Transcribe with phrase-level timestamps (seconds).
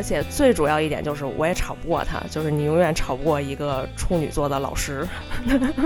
[0.00, 5.06] 而且最主要一点就是，我也吵不过他，就是你永远吵不过一个处女座的老师。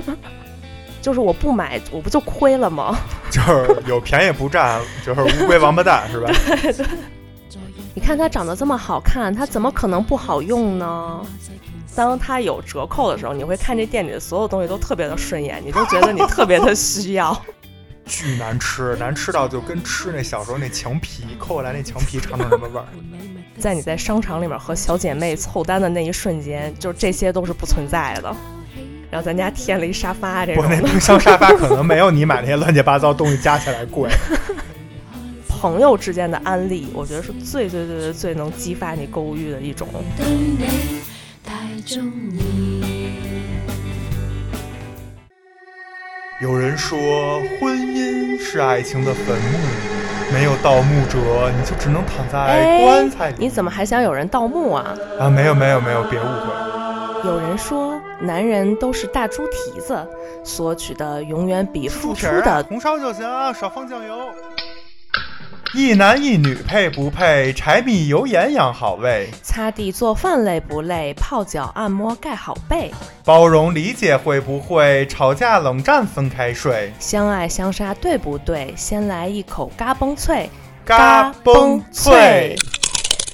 [1.02, 2.96] 就是我不买，我不就亏了吗？
[3.28, 6.30] 就是有便宜不占，就是乌龟王八蛋，是吧？
[6.62, 6.86] 对对。
[7.92, 11.20] 你看它长得这么好看，它怎么可能不好用呢？
[11.96, 17.36] 当它有折扣的时候，你会看这店里的所有东西都特别的顺眼，你都觉得你特别的需要。
[18.06, 22.86] 巨难吃，难吃到就跟吃那小时候那墙皮，抠下来那墙皮尝尝什么味儿。
[23.58, 28.34] 在你在商场里面和小姐妹凑单的那一瞬间，就这些都是不存在的。
[29.10, 34.10] 然后咱家添了一沙发，这我那冰箱沙发可能没有你买那些乱七八糟东西加起来贵。
[35.48, 39.88] 朋友之间的安利，我觉得是最最最最最能激发你购物欲的一种。
[46.40, 46.98] 有人说，
[47.58, 49.58] 婚姻是爱情的坟墓，
[50.32, 53.36] 没有盗墓者，你就只能躺在棺材里。
[53.38, 54.94] 你怎么还想有人盗墓啊？
[55.20, 57.28] 啊，没有没有没有，别误会。
[57.28, 59.96] 有人说，男人都是大猪蹄子，
[60.44, 64.14] 索取的永远比付出的红烧就行，少放酱油。
[65.76, 67.52] 一男一女配不配？
[67.52, 69.28] 柴米油盐养好胃。
[69.42, 71.12] 擦地做饭累不累？
[71.14, 72.92] 泡脚按摩盖好被。
[73.24, 75.04] 包容理解会不会？
[75.06, 76.92] 吵架冷战分开睡。
[77.00, 78.72] 相爱相杀对不对？
[78.76, 80.48] 先来一口嘎嘣脆。
[80.84, 82.54] 嘎嘣脆。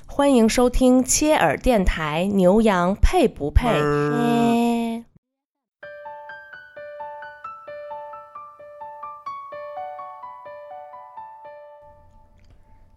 [0.07, 3.67] 欢迎收听切耳电台，牛羊配不配？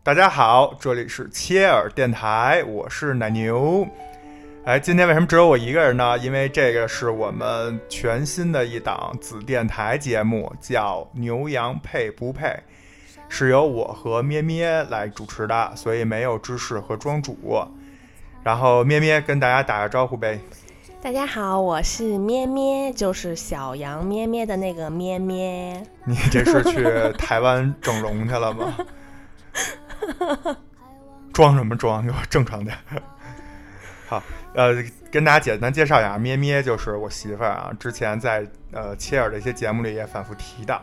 [0.05, 3.87] 大家好，这里是切尔电台，我是奶牛。
[4.65, 6.17] 哎，今天为什么只有我一个人呢？
[6.17, 12.47] 因为这个是我们全新的一档子电台节目，叫《牛羊配不配》，
[13.29, 17.37] 是由我和咩咩来主持的，所以没有芝士和庄主。
[18.43, 20.37] 然后咩咩跟大家打个招呼呗。
[21.01, 25.81] 大家好，我是咩咩，就是小羊咩咩的那个咩咩。
[26.03, 28.75] 你这是去台湾整容去了吗？
[31.33, 32.05] 装什么装？
[32.05, 32.77] 给我正常点。
[34.07, 34.21] 好，
[34.53, 34.75] 呃，
[35.11, 37.71] 跟大家简单介绍一下，咩咩就是我媳妇儿啊。
[37.79, 40.81] 之前在呃切尔的一些节目里也反复提到。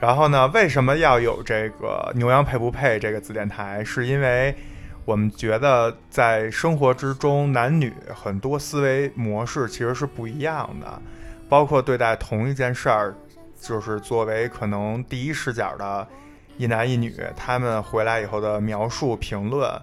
[0.00, 3.84] 然后呢，为什么要有这个牛羊配不配这个子电台？
[3.84, 4.56] 是因为
[5.04, 11.02] 我们觉得在生活之中，男女很多思维模式其实是不一样的，
[11.48, 13.14] 包括对待同一件事儿，
[13.60, 16.08] 就是作为可能第一视角的。
[16.58, 19.80] 一男一女，他们回来以后的描述、评论，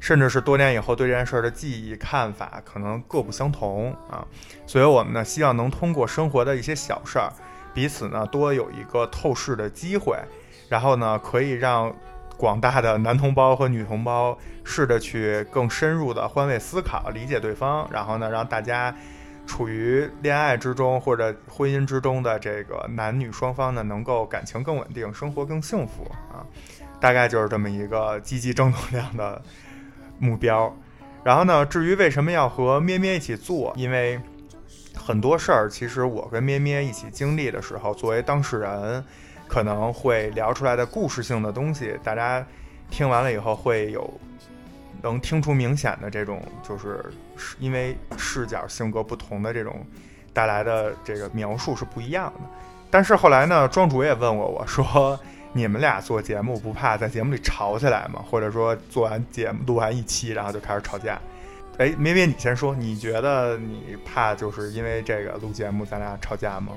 [0.00, 4.26] 甚至是多年以后对这件事儿的记忆、看法，可能各不相同啊。
[4.66, 7.30] 所以，我们呢，希望能通过生活的一些小事儿，
[7.72, 10.16] 彼此呢多有一个透视的机会，
[10.68, 11.94] 然后呢，可以让
[12.36, 18.94] 广大的男同胞和女同胞试着去更深入的换位思考、理解对方，然后呢，让大家。
[19.46, 26.44] 处于恋爱之中或者婚姻之中的这个男女双方呢，能够感情更稳定，生活更幸福啊，
[26.98, 29.40] 大概就是这么一个积极正能量的
[30.18, 30.74] 目标。
[31.22, 34.20] 然后呢，至于为什么要和咩咩一起做，因为
[34.96, 39.04] 很多事儿其实我跟咩咩一起经历的时候，作为当事人，
[39.46, 42.44] 可能会聊出来的故事性的东西，大家
[42.90, 44.12] 听完了以后会有。
[45.04, 47.04] 能听出明显的这种，就是
[47.58, 49.86] 因为视角、性格不同的这种
[50.32, 52.40] 带来的这个描述是不一样的。
[52.90, 55.18] 但是后来呢，庄主也问过我说
[55.52, 58.24] ：“你们俩做节目不怕在节目里吵起来吗？
[58.30, 61.20] 或者说做完节目录完一期，然后就开始吵架？”
[61.78, 66.72] 哎，咩咩，你先说，你觉得你怕就是因为这个录节目咱俩吵架吗？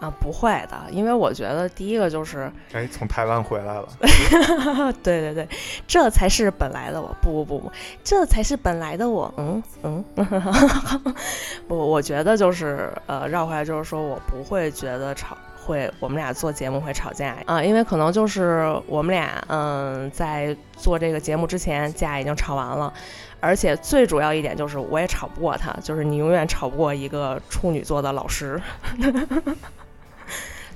[0.00, 3.88] 啊，不会的，因为我觉得第一个就是，哎，从台湾回来了，
[5.02, 5.48] 对对对，
[5.88, 7.72] 这才是本来的我，不不不不，
[8.04, 10.04] 这才是本来的我，嗯嗯，
[11.66, 15.36] 不，我觉得就是呃，绕回来就是说我不会觉得吵
[15.66, 22.92] 会，我们俩做节目会吵架啊，因为可能就是我们俩嗯，在做这个节目之前架已经吵完了，
[23.40, 28.62] 而且最主要一点就是我也吵不过他，就是你永远吵不过一个处女座的老师。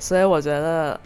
[0.02, 0.98] 所以我觉得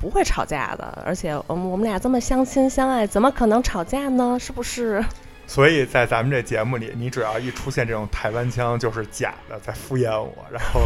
[0.00, 4.36] 不会吵架的，而且我们我们俩这么相亲相爱，怎么可能吵架呢？
[4.40, 5.00] 是不是？
[5.46, 10.80] 所以在咱们这节目里，你只要一出现这种台湾腔，就是假的，在敷衍我；然后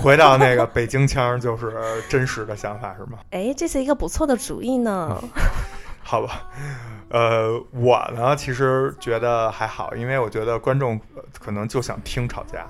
[0.00, 1.70] 回到那个北京腔，就是
[2.08, 3.18] 真实的想法，是吗？
[3.30, 5.22] 哎，这是一个不错的主意呢。
[6.02, 6.48] 好吧，
[7.10, 10.98] 呃，我呢，其实觉得还好，因为我觉得观众
[11.38, 12.66] 可能就想听吵架。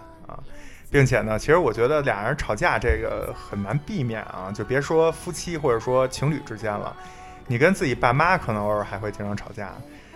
[0.90, 6.94] 并且呢，其实我觉得俩人吵架这个很难避免啊，就别说夫妻或者说情侣之间了，
[7.46, 9.72] 你跟自己爸妈可能偶尔还会经常吵架，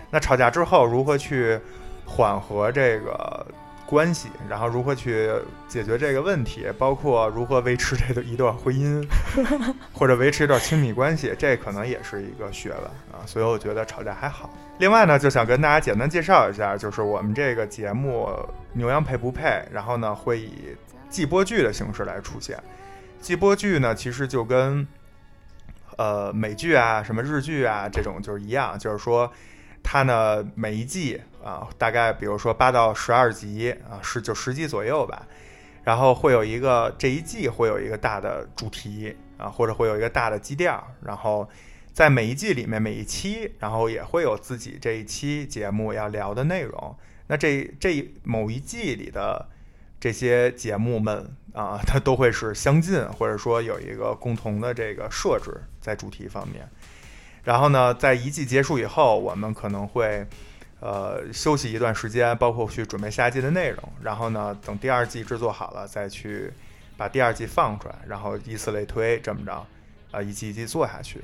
[0.09, 1.59] 那吵架之后如何去
[2.05, 3.45] 缓和这个
[3.91, 5.29] 关系，然后如何去
[5.67, 9.05] 解决这个问题，包括如何维持这个一段婚姻，
[9.91, 12.79] 或者维持一段亲密关系，这可能也是一个学问
[13.11, 13.19] 啊。
[13.25, 14.49] 所以我觉得吵架还好。
[14.77, 18.27] 另外呢，就想跟大家简单介绍一下，就是我们这个节目
[18.71, 19.43] 《牛羊配不配》，
[19.73, 20.53] 然后呢会以
[21.09, 22.57] 季播剧的形式来出现。
[23.19, 24.87] 季播剧呢，其实就跟
[25.97, 29.29] 呃美剧啊、什么日剧啊这种就是一样，就是说
[29.83, 35.27] 它呢每一季啊大概比如说八到十二集啊，十就十集左右吧，
[35.83, 41.49] 然后会有一个这一季会有一个大的主题啊，或者会有一个大的基调，然后。
[41.93, 46.95] 在每一季里面，每一期，然后也会有自己这一期节目要聊的内容。
[47.27, 49.49] 那这这某一季里的
[49.99, 56.65] 这些节目们啊，它都会是相近，或者说有一个共同的这个设置在主题方面。
[57.43, 60.25] 然后呢，在一季结束以后，我们可能会
[60.81, 63.81] 呃休息一段时间，包括去准备下一季的内容。
[64.01, 66.51] 然后呢，等第二季制作好了，再去
[66.97, 69.65] 把第二季放出来，然后以此类推，这么着
[70.11, 71.21] 啊，一季一季做下去。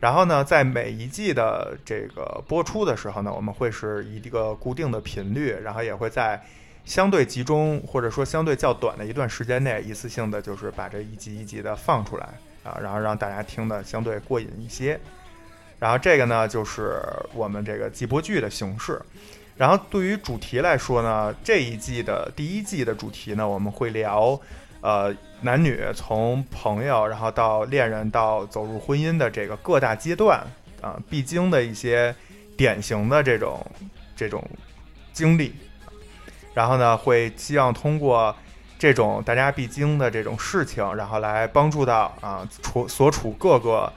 [0.00, 6.42] 然后呢，在每一季的这个播出的时候呢，我们会是一个固定的频率，然后也会在
[6.84, 12.28] 相对集中或者说相对较短的一段时间内，一次性的就是把这一集一集的放出来
[12.64, 15.00] 啊，然后让大家听的相对过瘾一些。
[15.78, 17.00] 然后这个呢，就是
[17.34, 19.00] 我们这个季播剧的形式。
[19.56, 24.40] 然后对于主题来说呢，这一季的第一季的主题呢，我们会聊。
[24.80, 25.10] 呃，
[25.40, 30.46] 男女从朋友，然后到恋人，到走入婚姻的这个各大阶段
[30.82, 32.14] 啊，必经的一些
[32.54, 33.66] 典型的这种
[34.14, 34.46] 这种
[35.14, 35.54] 经历，
[36.52, 38.36] 然后呢，会希望通过
[38.78, 43.90] 这种大家必经的这种事情，然后来帮助到啊处所处各个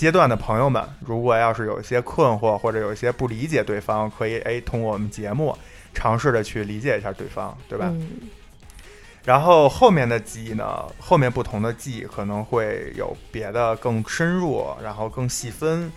[0.00, 5.54] 阶段的朋友们，如果要是有一些困惑或者有一些不理解对方，可以哎通过我们节目
[5.92, 7.92] 尝试着去理解一下对方，对吧？
[9.26, 15.92] 然后后面的季呢，后面不同的季可能会有别的更深入，然后更细分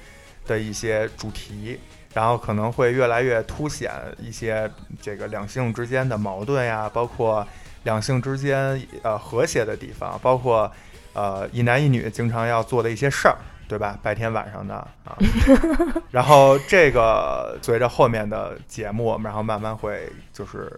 [0.45, 1.79] 的一些主题，
[2.13, 3.89] 然后可能会越来越凸显
[4.19, 4.69] 一些
[5.01, 7.47] 这个两性之间的矛盾呀，包括
[7.83, 10.69] 两性之间呃和谐的地方，包括
[11.13, 13.37] 呃一男一女经常要做的一些事儿，
[13.73, 13.97] 对吧？
[14.03, 15.17] 白天晚上的啊，
[16.11, 20.71] 然后这个随着后面的节目，然后慢慢会就是。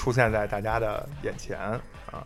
[0.00, 2.24] 出现在大家的眼前啊！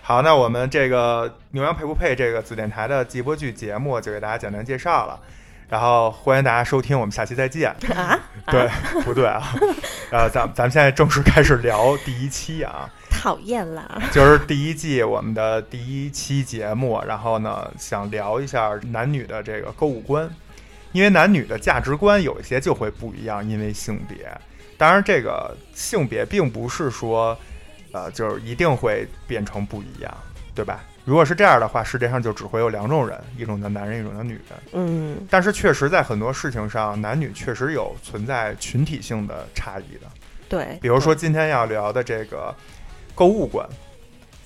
[0.00, 5.18] 好，那我们这个牛羊配不配这个子电台的季播剧节目就给大家简单介绍了，
[5.68, 8.18] 然后欢迎大家收听，我们下期再见啊！
[8.46, 8.66] 对，
[9.04, 9.54] 不对啊？
[10.10, 12.88] 呃，咱咱们现在正式开始聊第一期啊！
[13.10, 20.30] 讨厌了，就是第一季我们的第一期节目，然后呢，想聊一下男女的这个购物观，
[20.92, 24.30] 因为男女的价值观有一些就会不一样，因为性别。
[24.78, 27.36] 当然，这个性别并不是说，
[27.92, 30.16] 呃，就是一定会变成不一样，
[30.54, 30.80] 对吧？
[31.08, 34.42] 如果是这样的话，世界上就只会有两种人，一种叫男人，一种叫女人。
[34.72, 35.26] 嗯。
[35.30, 40.06] 但是确实在很多事情上，男女确实有存在群体性的差异的。
[40.50, 40.78] 对。
[40.82, 42.54] 比如说今天要聊的这个
[43.14, 43.66] 购物观，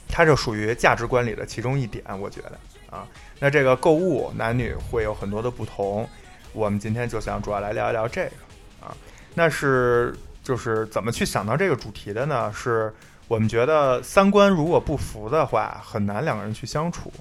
[0.09, 3.05] 它就属于价值观里的其中一点，我觉得啊。
[3.41, 6.09] 那这个购物，男女会有很多的不同，
[6.53, 8.95] 我们今天就想主要来聊一聊这个啊。
[9.35, 10.15] 那是
[10.45, 12.53] 就是怎么去想到这个主题的呢？
[12.55, 12.95] 是
[13.29, 17.13] 我们觉得三观如果不符的话，很难两个人去相处，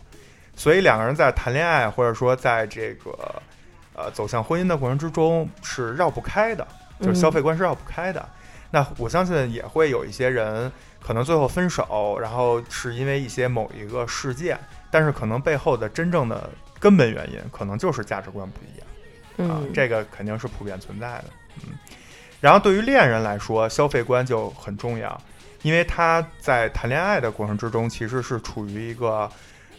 [0.56, 3.42] 所以两个人在谈恋爱或者说在这个
[3.96, 6.68] 呃走向婚姻的过程之中是绕不开的，
[7.00, 8.28] 就是消费观是绕不开的。
[8.70, 19.50] 那我相信也会有一些人可能最后分手，然后是因为一些某一个事件，但是可能背后的真正的根本原因可能就是价值观不一样。
[19.50, 21.26] 啊，这个肯定是普遍存在的，
[21.64, 21.74] 嗯。
[22.40, 25.22] 然后对于恋人来说，消费观就很重要，
[25.62, 29.30] 因为他在谈恋爱的过程之中，其实是处于一个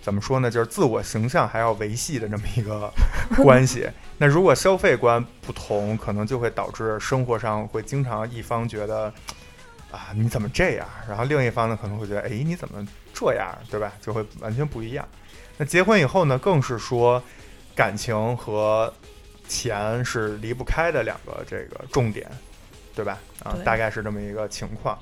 [0.01, 2.93] 怎么说呢，就是自我形象还要维系的这么一个
[3.37, 3.89] 关系。
[4.19, 9.13] 那如果消费观不同，可能就会导致生活上会经常一方觉得
[9.91, 13.93] 啊你怎么这样，然后另一方呢可能会觉得哎你怎么这样，对吧？
[14.01, 15.07] 就会完全不一样。
[15.57, 17.23] 那结婚以后呢，更是说
[17.75, 18.93] 感情和
[19.49, 22.31] 钱是离不开的两个这个重点。
[22.95, 23.19] 对吧？
[23.43, 24.99] 啊，大概是这么一个情况。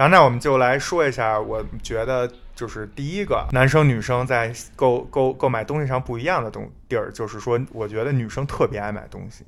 [0.00, 9.44] 然后，那我们就来说一下，我觉得就是第一个，男生女生在购购购买东西上不一样的东地儿，就是说，我觉得女生特别爱买东西。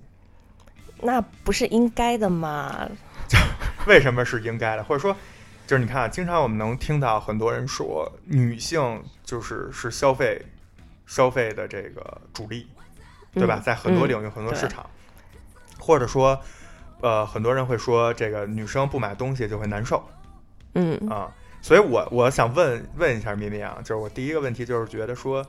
[1.00, 2.86] 那不是应该的吗？
[3.88, 4.84] 为什么是应该的？
[4.84, 5.16] 或者说，
[5.66, 10.44] 就是你看啊，经常我们能听到很多人说，女性就是是消费
[11.06, 12.66] 消费的这个主力，
[13.32, 13.58] 对吧？
[13.58, 14.84] 在很多领域、很多市场，
[15.78, 16.38] 或者说。
[17.00, 20.00] 呃，很多人会说这个女生不买东西就会难受
[20.74, 25.44] 嗯啊，所以我我想问问一下咪咪啊，就是我第一个问题就是觉得说。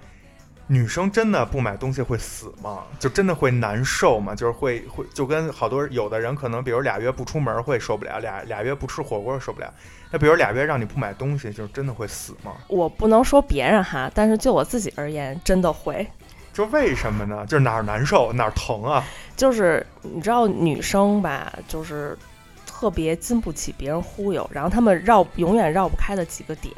[0.68, 2.84] 女生真的不买东西会死吗？
[2.98, 4.34] 就真的会难受吗？
[4.34, 9.72] 就是会会就跟好多有的人可能，比如俩月不出门会受不了，俩俩月不吃火锅受不了。
[10.10, 12.54] 那比如俩月让你不买东西，就真的会死吗？
[12.70, 16.08] 我不能说别人哈，但是就我自己而言，真的会。
[16.54, 17.46] 就为什么呢？
[17.46, 19.04] 就是哪儿难受哪儿疼啊？
[19.36, 22.18] 就是你知道女生吧，就是
[22.84, 26.74] 特别经不起别人忽悠，然后他们绕永远绕不开的几个点。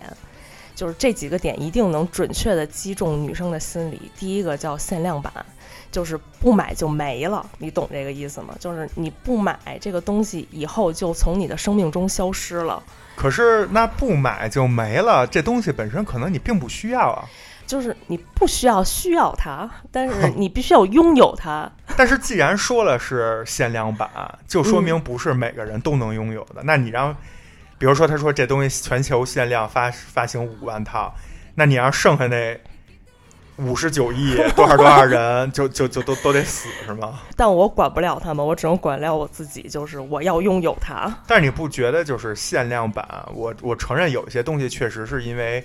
[0.75, 4.11] 就是这几个点一定能准确的击中女生的心理。
[4.15, 5.33] 第一个叫限量版，
[5.91, 8.55] 就是不买就没了，你懂这个意思吗？
[8.59, 12.83] 就是你不买这个东西，以后就从你的生命中消失了。
[13.15, 17.25] 可是那不买就没了，这东西本身可能你并不需要啊。
[17.65, 21.71] 就是你不需要需要它，但是 你必须要拥有它。
[21.97, 24.09] 但是既然说了是限量版，
[24.47, 26.61] 就说明不是每个人都能拥有的。
[26.63, 27.15] 那你让。
[27.77, 31.13] 比如说，他说这东西全球限量发发行五万套，
[31.55, 32.57] 那你让剩下那
[33.57, 37.19] 五十九亿多少多少人 就就就都都得死是吗？
[37.35, 41.13] 但我管不了他们，我只能管了我自己，就是我要拥有它。
[41.27, 43.05] 但是你不觉得就是限量版？
[43.33, 45.61] 我我承认有一些东西确实是因为，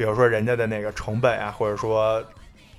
[0.00, 2.24] 比如说人家的那个成本啊，或者说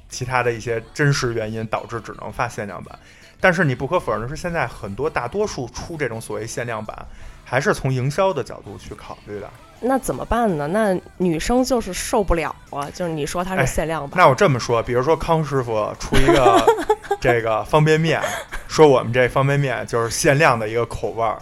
[0.09, 2.97] 其他的一些真实原因导致只能发限量版。
[3.39, 6.97] 但是你不可否认的是，现在很多大多数出这种所谓限量版。
[7.43, 9.49] 还是从营销的角度去考虑的，
[9.81, 10.67] 那怎么办呢？
[10.67, 12.89] 那女生就是受不了啊！
[12.91, 16.65] 就是你说它是限量版，那我这么说，比如说康师傅出一个
[17.19, 18.21] 这个方便面，
[18.69, 21.41] 说我们这方便面就是限量的一个口味儿，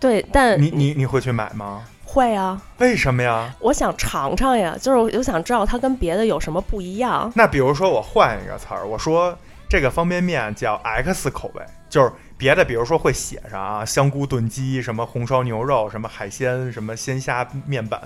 [0.00, 1.84] 对，但你你你会去买吗？
[2.16, 3.54] 会啊，为什么呀？
[3.60, 7.30] 我想尝尝呀，就是我想知道它跟别的有什么不一样。
[7.36, 9.36] 那比如说我换一个词儿，我说
[9.68, 12.10] 这个方便面叫 X 口味，就是。
[12.38, 17.98] 别的，比如说会写上啊，香菇炖鸡，什么红烧牛肉，什么海鲜，什么鲜虾面板，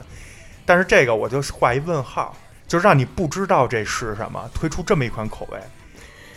[0.64, 2.32] 但是这个我就画一问号，
[2.68, 5.58] 就让你不知道这是什么，推出这么一款口味，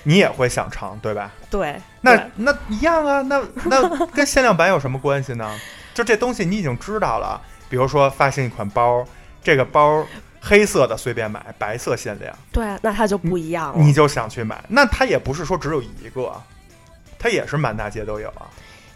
[0.01, 1.31] 你也会想尝，对吧？
[1.51, 5.47] 对，那那一样啊，那那跟限量版有什么关系呢？
[5.93, 7.39] 就这东西你已经知道了，
[7.73, 9.03] 比如说发行一款包，
[9.41, 10.05] 这个包
[10.39, 16.31] 黑色的随便买，白色限量，对，那它就不一样了，你就想去买，那它也不是说只有一个。
[17.17, 18.45] 它也是满大街都有啊，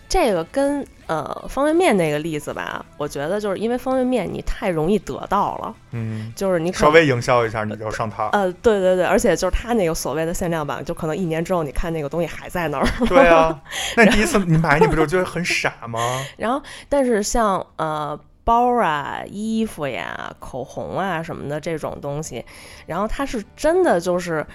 [0.08, 13.58] 这个跟呃方便面那个例子吧，我觉得就是因为方便面你太容易得到了，嗯，就是你稍微营销一下你就上套，呃，对对对，而且就是它那个所谓的限量版，就可能一年之后你看那个东西还在那儿，对啊，
[13.96, 16.00] 那 第一次你买你不就觉得很傻吗？
[16.38, 22.46] 然后，但是像呃包啊、衣服呀、口红啊什么的这种东西，
[22.86, 24.48] 然后它是真的就是。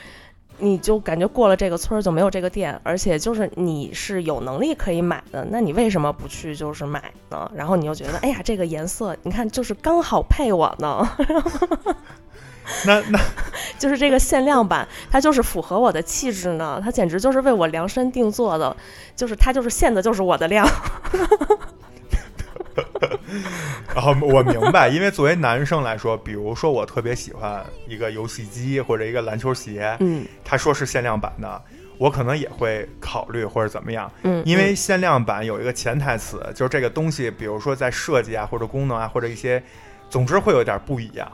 [0.59, 7.51] 你就感觉过了这个村儿就没有这个店，而且就是你是有能力可以买的，那你为什么不去就是买呢？
[7.55, 11.09] 然后你又觉得，哎呀，这个颜色你看就是刚好配我呢。
[12.87, 13.19] 那那
[13.79, 18.77] 就是这个限量版，它就是符合我的气质呢，它简直就是为我量身定做的，
[19.17, 20.69] 就是它就是限的就是我的量。
[23.95, 31.63] 然后我明白，因为作为男生来说，比如说我特别喜欢一个游戏机或者一个篮球鞋，嗯，他说是限量版的，
[31.99, 39.63] 我可能也会考虑或者怎么样，嗯，因为限量版有一个潜台词，就是这个东西，比如说在设计啊或者功能啊或者一些，
[40.11, 41.31] 总之会有点不一样，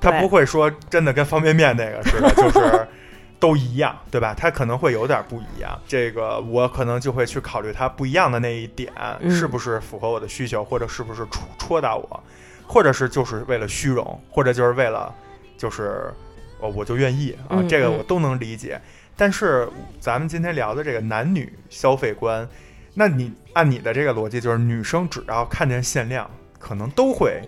[0.00, 2.86] 它不会说真的跟方便面那个似的，就是。
[3.42, 4.32] 都一样，对吧？
[4.38, 8.92] 它可能会有点不一样，这个我可能就会去考虑它不一样的那一点
[9.28, 12.22] 是不是符合我的需求，或者是不是戳戳到我，
[12.68, 15.12] 或者是就是为了虚荣，或者就是为了
[15.58, 16.14] 就是
[16.60, 18.80] 我我就愿意啊，这个我都能理解。
[19.16, 19.68] 但是
[19.98, 22.48] 咱们今天聊的这个男女消费观，
[22.94, 26.30] 那你按你的这个逻辑，就是女生只要看见限量，
[26.60, 27.42] 可能都会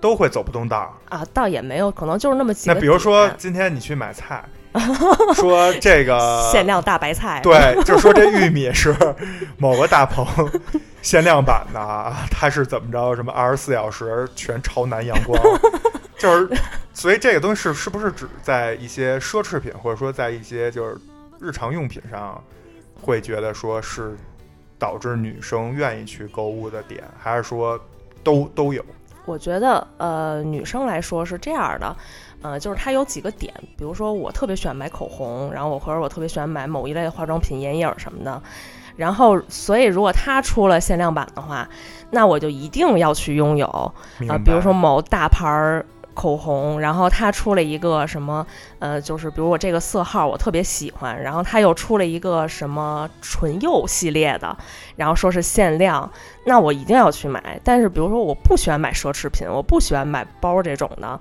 [0.00, 2.68] 都会走不动道啊，倒也没有，可能就是那么几。
[2.68, 4.44] 那比如说今天你去买菜。
[5.34, 8.94] 说这个 限量大白菜，对，就说这玉米是
[9.58, 10.26] 某个大棚
[11.02, 13.14] 限量版的，它是怎么着？
[13.14, 15.38] 什么二十四小时全朝南阳光？
[16.18, 16.48] 就是，
[16.94, 20.96] 所以这个东西是是不是只在一些奢侈品，或者说在一些就是
[21.38, 22.42] 日常用品上，
[23.00, 24.16] 会觉得说是
[24.78, 27.78] 导致女生愿意去购物的点，还是说
[28.24, 28.84] 都都有？
[29.26, 31.96] 我觉得，呃，女生来说是这样的。
[32.46, 38.40] 呃，就是它有几个点，比如说我特别喜欢买口红，然后我或者我特别喜欢买某一类的化妆品、眼影什么的，
[38.94, 41.68] 然后所以如果它出了限量版的话，
[42.10, 43.66] 那我就一定要去拥有
[44.28, 45.84] 啊，比如说某大牌儿
[46.14, 48.46] 口红，然后它出了一个什么，
[48.78, 54.56] 呃，就是比如我这个色号我特别喜欢，然后它又出了一个什么唇釉系列的，
[54.94, 56.08] 然后说是限量，
[56.44, 57.60] 那我一定要去买。
[57.64, 61.20] 但是比如说我不喜欢买奢侈品，我不喜欢买包这种的，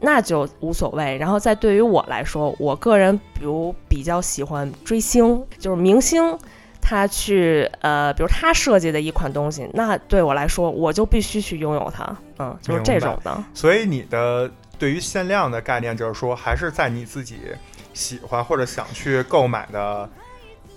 [0.00, 1.16] 那就无所谓。
[1.18, 6.38] 然后再对于我来说，我个人比如比较喜欢追星，就是明星。
[6.82, 13.44] 他去呃，比如他设计的一款东西，那对我来说，我就必须去拥有它，嗯，就是这种的。
[13.54, 17.38] 所以你的对于限量的概念，就是说还是在你自己
[17.92, 20.08] 喜欢或者想去购买的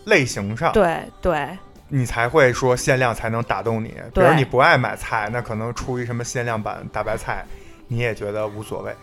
[0.04, 3.96] 类型上，对对，你才会说限量才能打动你。
[4.14, 7.44] 比如你不爱买菜，那可能出一什么限量版大白菜，
[7.88, 8.94] 你也觉得无所谓。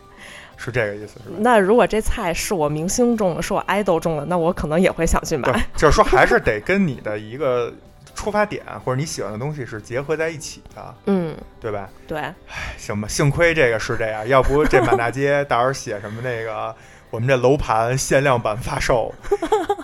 [0.62, 1.36] 是这个意思，是吧？
[1.38, 5.50] 那如果这菜是我明星种的，是我爱豆种的，那我可能也会想去买。
[5.74, 7.72] 就是说，还是得跟你的一个
[8.14, 11.88] 出发点或者你喜欢的东西是结合在一起的， 嗯，对吧？
[12.06, 12.18] 对。
[12.18, 12.34] 唉，
[12.76, 16.74] 行吧，幸亏这个是这样，要不这满大街到时候写什么那个
[17.10, 19.14] 我们这楼盘限量版发售，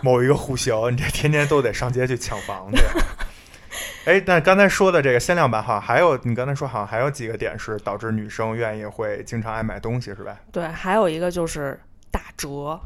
[0.02, 2.82] 某一个户型，你这天天都得上街去抢房去。
[4.06, 10.38] 哎，那刚才说的这个限量版好像，还有你刚才说好像还有几个点是导致女生愿意会经常爱买东西，是吧？
[10.52, 12.80] 对，还有一个就是打折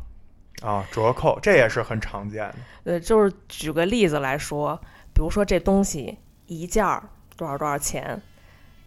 [0.62, 2.54] 啊，折扣，这也是很常见的。
[2.84, 4.74] 呃，就是举个例子来说，
[5.12, 7.02] 比如说这东西一件儿
[7.36, 8.18] 多少多少钱，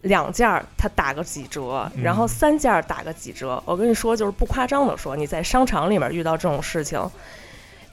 [0.00, 3.62] 两件儿它打个几折，然后三件儿打个几折。
[3.64, 7.00] 我跟你说，就是不夸张的说，你在商场里面遇到这种事情。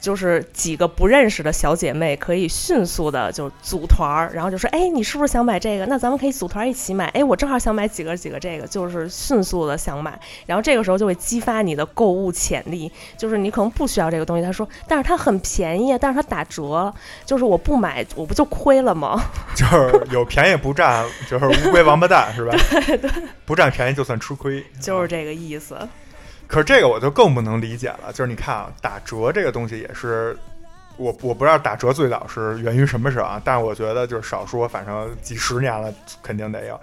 [0.01, 5.86] 就是几个不认识的小姐妹可以迅速的就组团儿，然后就说：“哎，你是不是想买这个？
[5.86, 7.05] 那咱们可以组团一起买。
[7.10, 10.20] 哎，我正好想买几个几个这个，就是迅速的想买。
[10.48, 12.91] 然后这个时候就会激发你的购物潜力。
[13.15, 16.91] 就是你可能不需要这个东西，他说，但是它很便宜，但是它打折，
[17.24, 19.22] 就是我不买我不就亏了吗？
[19.55, 22.55] 就是有便宜不占，就是乌龟王八蛋是吧？
[22.88, 23.12] 对对，
[23.46, 25.77] 不占便宜就算吃亏，就是这个意思。
[26.51, 30.38] 可是这个我就更不能理解了，就是你看啊，打折这个东西也是，
[30.98, 36.78] 我我不知道打折最早是源于什么时候啊，但是我觉得就是少说，反正几十年了肯定得有，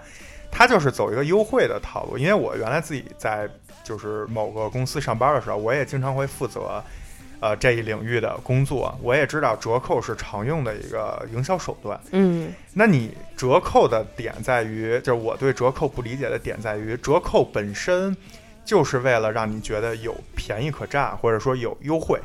[0.49, 2.17] 它就是走一个优惠的套路。
[2.17, 3.47] 因为我原来自己在
[3.83, 6.83] 就是某个公司上班的时候，我也经常会负责
[7.39, 11.99] 呃这一领域的工作，我也知道折扣是常用的一个营销手段。
[12.09, 18.17] 嗯，那你折扣的点在于，就是我对折扣不理解的点在于，折扣本身。
[18.69, 22.21] 就是为了让你觉得有便宜可占，或者说有优惠，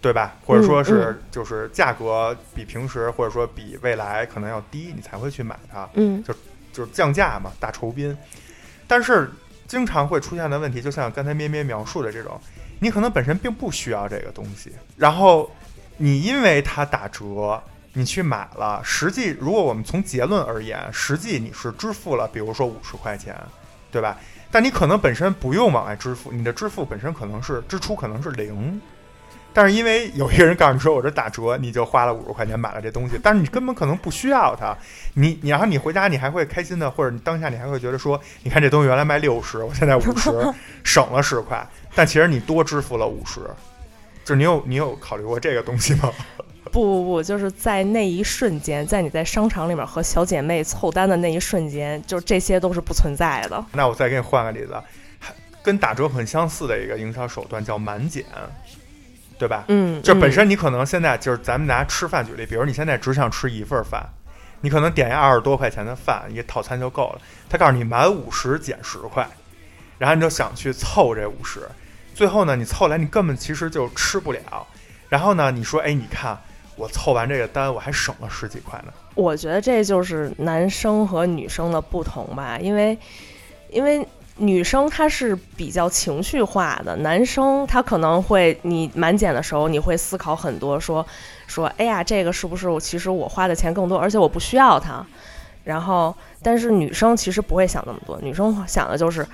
[0.00, 0.36] 对吧？
[0.46, 5.88] 或者说是就是价格比平时或者说比未来可能要低，你才会去买它。
[5.94, 6.32] 嗯，就
[6.72, 8.16] 就是降价嘛，大酬宾。
[8.86, 9.28] 但是
[9.66, 12.40] 经常会出现的问题，就像刚才咩咩描述的这种，
[12.78, 15.50] 你可能本身并不需要这个东西，然后
[15.96, 17.60] 你因为它打折，
[17.92, 18.80] 你去买了。
[18.84, 23.36] 实际如果我们从结论而言，实际你是支付了，比如说五十块钱，
[23.90, 24.16] 对吧？
[24.50, 28.80] 但你可能本身不用往外支付，你的支付本身可能是支出可能是零，
[29.52, 34.76] 但是因为有一个人告诉你说我这打折，你就花了五十块钱买了这东西，但是你根本可能不需要它，
[35.14, 40.30] 你你然后你回家你还会开心的，或者你当下你还会觉得说，你看这东西原来卖六十，我现在五十，
[40.84, 43.40] 省了十块，但其实你多支付了五十，
[44.24, 46.10] 就是你有你有考虑过这个东西吗？
[46.72, 53.64] 不不不，就是在那一瞬间，在你在商场里面和小姐妹凑单的那一瞬间，就这些都是不存在的。
[53.72, 54.74] 那我再给你换个例子，
[55.62, 58.24] 跟打折很相似的一个营销手段叫满减，
[59.38, 59.64] 对吧？
[59.68, 64.04] 嗯，就本身你可能现在就是咱们拿吃饭举例，比如你现在只想吃一份饭，
[64.60, 67.20] 你可能点一二十多块钱的饭，一个套餐就够了。
[67.48, 69.26] 他告诉你满五十减十块，
[69.98, 71.60] 然后你就想去凑这五十，
[72.14, 74.66] 最后呢，你凑来你根本其实就吃不了。
[75.08, 76.36] 然后呢，你说，哎，你看。
[76.76, 78.92] 我凑完这个单，我还省了十几块呢。
[79.14, 82.96] 我觉得这就是男生和女生的不同吧，因为，
[83.70, 91.04] 因为女生她是比较情绪化的，男生他可能会你满减的时候，你会思考很多，说
[91.46, 95.04] 说，哎呀，这个是不是我其实我花的钱更多，而且我不需要它。
[95.64, 99.26] 然后，但是女生其实不会想那么多，女生想的就是。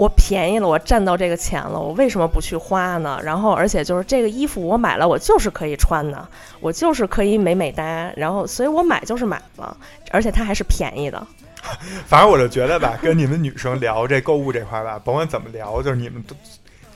[0.00, 3.20] 我便宜了，我占到这个钱了，我为什么不去花呢？
[3.22, 6.26] 然后，而且就是这个衣服我买了，我就是可以穿的，
[6.58, 8.10] 我就是可以美美哒。
[8.16, 9.76] 然后，所以我买就是买了，
[10.10, 11.26] 而且它还是便宜的。
[12.08, 16.34] 反正我就觉得吧，跟你们女生聊这购物这块吧，甭管怎么聊，就是你们都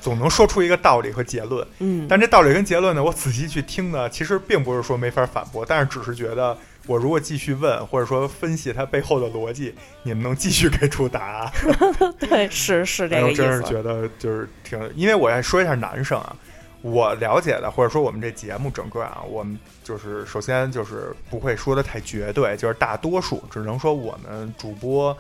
[0.01, 1.67] 总能说出一个道理和结论。
[1.81, 6.57] 嗯，但这道理跟结论呢，我仔细去听呢，其实并不是说没法反驳，但是只是觉得。
[6.87, 11.53] 我如果继续问，或者说分析它背后的逻辑，你们能继续给出答案？
[12.21, 13.43] 对，是是这个意思。
[13.43, 16.37] 我真是觉得就是挺，因为我要说一下男生啊，
[16.83, 25.17] 我了解的，或者说我们这节目整个啊，我们就是首先就是不会说的太绝对，就是大多数只能说我们主播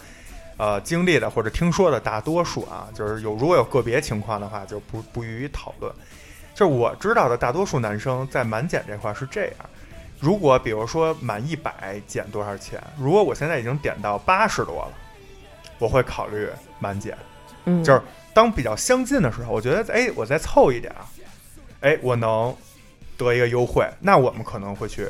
[0.58, 5.90] 呃经历的或者听说的大多数啊，就是有如果有个别情况的话，就不不予以讨论。
[6.54, 9.54] 就是我知道的大多数男生在满减这块是这样：
[10.24, 12.82] 如果比如说满一百减多少钱？
[12.98, 14.92] 如果我现在已经点到八十多了，
[15.78, 17.14] 我会考虑满减。
[17.66, 18.00] 嗯，就是
[18.32, 21.04] 当比较相近的时候，我觉得哎，我再凑一点儿，
[21.82, 22.56] 哎，我能
[23.18, 25.06] 得一个优惠，那我们可能会去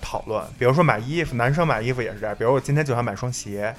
[0.00, 0.44] 讨论。
[0.58, 2.34] 比如说买衣服，男生买衣服也是这样。
[2.34, 3.72] 比如我今天就想买双鞋，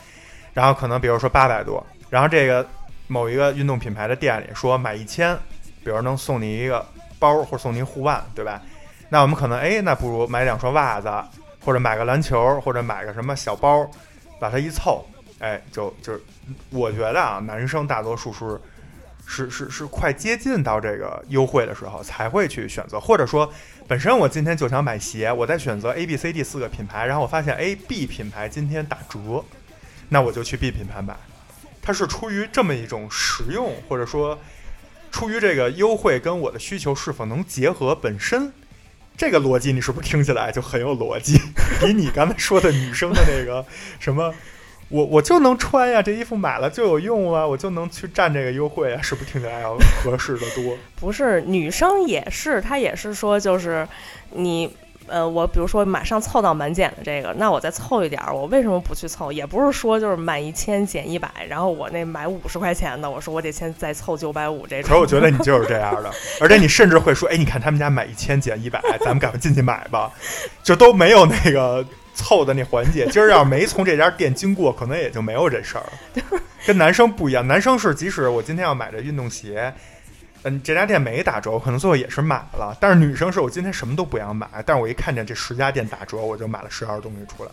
[0.53, 2.65] 然后可能比如说八百多，然后这个
[3.07, 5.35] 某一个运动品牌的店里说买一千，
[5.83, 6.85] 比如能送你一个
[7.19, 8.61] 包或者送你护腕，对吧？
[9.09, 11.11] 那我们可能哎，那不如买两双袜子，
[11.65, 13.89] 或者买个篮球，或者买个什么小包，
[14.39, 15.03] 把它一凑，
[15.39, 16.13] 哎，就就
[16.69, 18.59] 我觉得啊，男生大多数是
[19.25, 23.51] 是是是快接近到这个优惠的时候才会去选择，或者说
[23.87, 29.43] 本身我今天就想买鞋，我在选择 A、B、C、D 四个品牌，然后我发现 A、B 品牌今天打折，
[30.09, 31.15] 那我就去 B 品牌买。
[31.81, 34.37] 它是出于这么一种实用，或者说
[35.11, 38.53] 出于这个优惠跟我的需求是否能结合本身。
[39.19, 41.37] 这个逻辑你是不是听起来就很有逻辑？
[41.85, 43.65] 比你刚才说的女生的那个
[43.99, 44.33] 什么，
[44.87, 50.77] 我我就能穿呀，这衣服买了就有用啊，我就能去占这个优惠啊，是不是听起来要合适的多？
[50.95, 53.85] 不是，女生也是，她也是说，就是
[54.31, 54.73] 你。
[55.09, 59.31] 呃，我比如说马上凑到满减的这个，那我再凑一点儿，我为什么不去凑？
[59.31, 64.89] 也不是说就是满一千减一百，然后我那买五十块钱的，我说我得先再凑九百五这种。
[64.89, 70.11] 可是我觉得你就是这样的， 而且你甚至会说，哎，你看他们家买一千减一百，咱们赶快进去买吧，
[70.63, 73.07] 就都没有那个凑的那环节。
[73.11, 75.85] 今儿要是没从这家店经过，可能也就没有这事儿。
[76.67, 79.73] 跟男生不一样，男生是即使我今天要买这运动鞋。
[80.43, 82.75] 嗯，这家店没打折，可能最后也是买了。
[82.79, 87.51] 但是女生是我今天什么都不想买，但是我一看见这十家店打折，我就买了十样东西出来。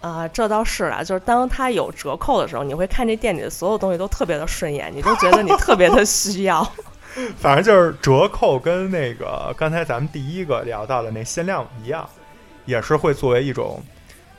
[0.00, 6.62] 啊，这倒是啊，就是当它有折扣的时候，你会看这店里的所有东西都特别的顺眼，你都觉得你特别的需要。
[7.38, 12.06] 反正就是折扣跟那个刚才咱们第一个聊到的那限量一样，
[12.66, 13.80] 也是会作为一种，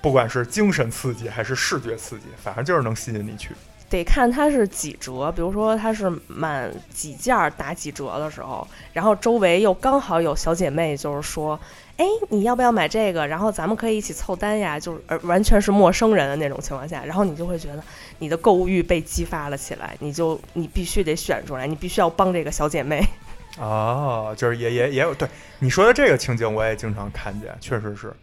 [0.02, 3.56] 不管是精神刺激还是视觉刺激，反正就是能吸引你去。
[3.90, 11.60] 得看它是几折，比如说它是满几件打几折的时候，然后周围又刚好有小姐妹，就是说，
[11.98, 13.28] 哎，你要不要买这个？
[13.28, 17.84] 然后咱们可以一起凑单呀，就是而完全是陌生人的那种情况下，然后你就会觉得
[18.20, 23.06] 你的购物欲被激发了起来，你就你必须得选出来，你必须要帮这个小姐妹。
[23.60, 25.28] 哦，就是也也也有对
[25.60, 28.14] 你说的这个情景，我也经常看见，确实是。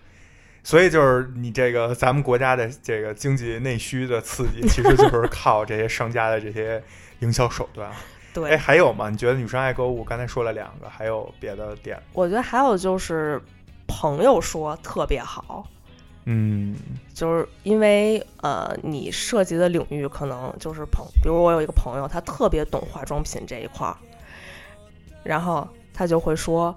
[0.64, 6.82] 所以就是你这个咱们国家的这个经济内需的刺激， 其实就是靠这些商家的这些
[7.18, 7.90] 营销手段。
[8.32, 9.10] 对，哎，还有吗？
[9.10, 10.04] 你觉得女生爱购物？
[10.04, 12.00] 刚才说了两个，还有别的点？
[12.12, 13.42] 我觉得还有就是
[13.88, 15.66] 朋友说特别好，
[16.26, 16.76] 嗯，
[17.12, 23.96] 就是因为呃，你涉及的领域可能就是朋，比如我有一个朋友，他特别懂化妆品这一块儿，
[25.24, 26.72] 然后他就会说。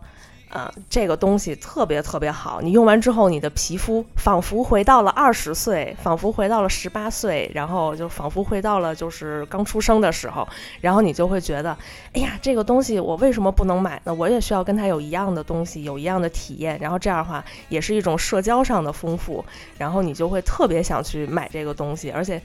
[0.56, 10.48] 啊，这个东西特别特别好，你用完之后，你的皮肤仿佛回到了二十岁，仿佛回到了十八岁，然后就仿佛回到了就是刚出生的时候，
[10.80, 11.78] 然后你就会觉得，
[12.14, 14.14] 哎呀，这个东西我为什么不能买呢？
[14.14, 19.44] 我也需要跟他有一样的东西，有一样的体验，然后这样的话也是一种社交上的丰富，
[19.78, 22.42] 然后你就会特别想去买这个东西，而且。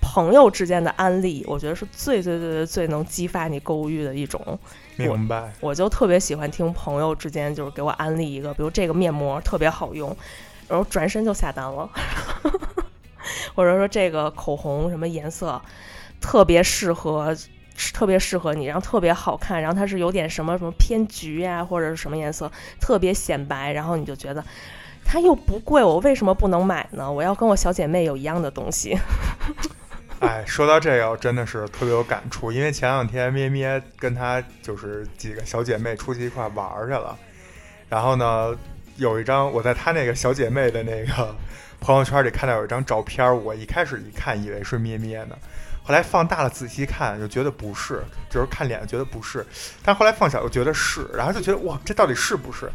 [0.00, 4.58] 朋友之间的安利，我觉得是最最最最最能激发你购物欲的一种。
[4.96, 5.52] 明白。
[5.60, 10.16] 我就特别喜欢听朋友之间就是给我安利一个，比如这个面膜特别好用，
[10.68, 11.88] 然后转身就下单了。
[13.54, 15.60] 或者说这个口红什么颜色
[16.20, 17.36] 特别适合，
[17.92, 24.42] 特别适合你，然后特别好看，然后它是有点什么什么偏橘呀，或者是什么颜色特别显白，然后你就觉得
[25.04, 27.10] 它又不贵，我为什么不能买呢？
[27.10, 28.96] 我要跟我小姐妹有一样的东西。
[30.20, 37.16] 哎，说到这个，我真的是特别有感触，因为前两天咩咩跟她就是几个小姐妹出去一块玩去了，
[37.88, 38.52] 然后呢，
[38.96, 41.36] 有一张我在她那个小姐妹的那个
[41.78, 45.36] 朋友圈里看到有一张照片，我一开始一看以为是咩咩呢，
[45.84, 49.46] 后来放大了仔细看就觉得不是，就是看脸觉得不是，
[49.84, 52.68] 但后来放小又觉得是，然后就觉得哇，这到底是不是？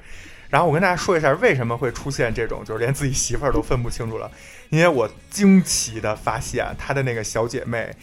[0.49, 4.29] 然后我跟大家说一下为什么会出现这种，就是连自己媳妇儿都分不清楚了。
[4.73, 7.95] 因为我惊奇的发现，她的那个小姐妹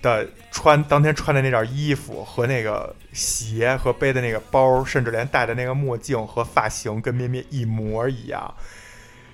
[0.00, 8.54] 的穿当天穿的那件衣服和那个鞋和背的那个包，甚至连戴的那个墨镜和发型跟咩咩一模一样。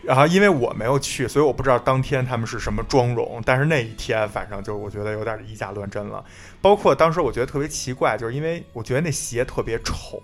[0.03, 3.43] 然后因为我没有去，所以我不知道当天他们是什么妆容。
[3.45, 6.25] 但是那一天，反正就我觉得有点以假乱真了。
[6.63, 10.23] 包括当时我觉得特别奇怪，就是因为我觉得那鞋特别丑，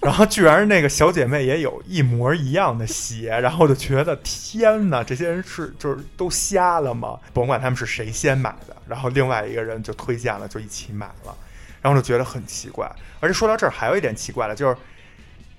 [0.00, 7.18] 然后居然那个小姐妹也有一模一样的鞋，然后我就觉得天哪，这些人是就是都瞎了吗？
[7.32, 11.34] 甭管他们是谁先买的，然后另外一个人就推荐了，就一起买了，
[11.80, 12.90] 然后就觉得很奇怪。
[13.20, 14.76] 而且说到这儿，还有一点奇怪的，就是。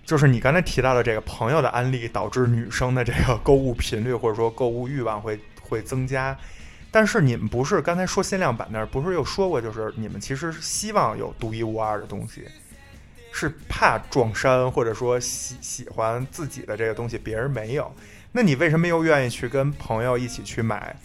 [0.06, 6.38] 就是你刚才提到的这个朋友的案例，导致女生的这个购物频率或者说购物欲望会会增加。
[6.92, 12.48] 但是你们不是刚才说限量版那儿不是又说过，就是你们其实希望有独一无二的东西，
[13.34, 17.94] 是怕撞衫或者说喜喜欢自己的这个东西别人没有。
[18.32, 20.96] 那你为什么又愿意去跟朋友一起去买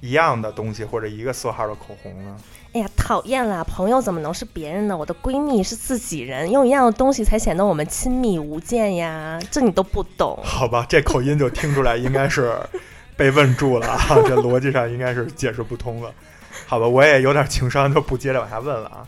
[0.00, 2.36] 一样的东西或者一个色号的口红呢？
[2.74, 3.62] 哎呀，讨厌啦！
[3.62, 4.96] 朋友怎么能是别人呢？
[4.96, 9.38] 我的闺蜜是自己人，用一样的东西才显得我们亲密无间呀！
[9.48, 10.36] 这你都不懂？
[10.42, 12.52] 好吧，这口音就听出来应该是
[13.16, 16.12] 被问住了啊，这逻辑上应该是解释不通了。
[16.66, 19.06] 好吧，我也有点情商，就不接着往下问了啊。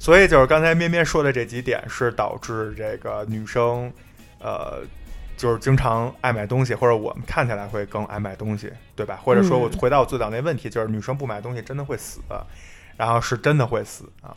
[0.00, 3.88] 所以就是刚才咩咩说的这几点，是导致这个女生，
[4.40, 4.80] 呃，
[5.36, 9.20] 就是经常爱买东西，或者我们看起来会更爱买东西，对吧？
[9.22, 12.18] 或者说我回到我最早那问题，就是女生不买东西真的会死。
[12.96, 14.36] 然后是真的会死啊！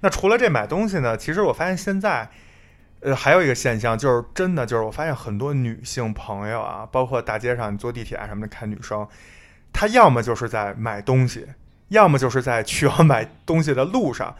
[0.00, 1.16] 那除了这买东西呢？
[1.16, 2.30] 其实我发现现在，
[3.00, 9.06] 呃，还有一个现象，就是真的，就是我发现很多女性朋友啊，包括大街上你坐地铁啊什么的看女生，
[9.72, 11.46] 她要么就是在买东西，
[11.88, 14.34] 要么就是在去往买东西的路上，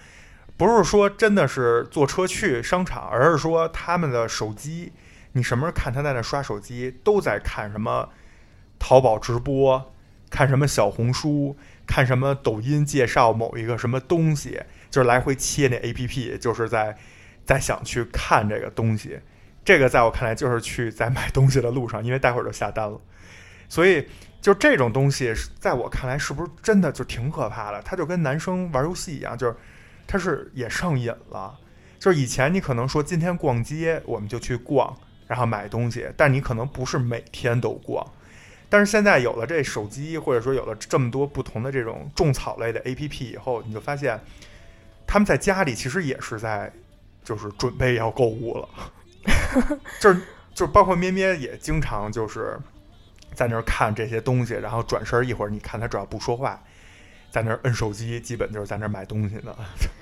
[0.56, 4.92] 不是说真的是坐车去商场，而是说他们的手机，
[5.32, 8.08] 你什么时候看她在那刷手机，都在看什么
[8.78, 9.92] 淘宝直播，
[10.30, 11.56] 看什么小红书。
[11.90, 16.96] 看什么抖音介绍某一个什么东西，就是来回切那 A P P，就是在
[17.44, 19.18] 在想去看这个东西。
[19.64, 23.00] 这个在我看来就是去在买东西的路上，因为待会儿就下单了。
[23.68, 24.06] 所以
[24.40, 27.82] 就这种东西，在我看来是不是真的就挺可怕的？
[27.82, 29.56] 它就跟男生玩游戏一样，就是
[30.06, 31.58] 它是也上瘾了。
[31.98, 38.06] 就是以前你可能说今天逛街，我们就去逛，然后买东西，但你可能不是每天都逛。
[38.72, 44.18] 但是现在有了这手机，或者说有了这么多不同的这种种草类的 APP 以后，你就发现
[45.04, 46.72] 他们在家里其实也是在
[47.24, 48.68] 就是准备要购物了，
[49.98, 50.20] 就是
[50.54, 52.56] 就是包括咩咩也经常就是
[53.34, 56.62] 在那儿看这些东西，然后转身一会儿，你看他只要不说话，
[57.32, 59.52] 在那儿摁手机，基本就是在那儿买东西呢。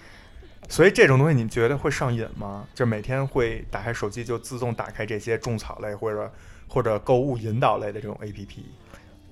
[0.69, 2.67] 所以这种东西你觉得会上瘾吗？
[2.75, 6.31] 就每天会打开手机就自动打开这些种草类或者。
[6.69, 8.65] 或者购物引导类的这种 A P P，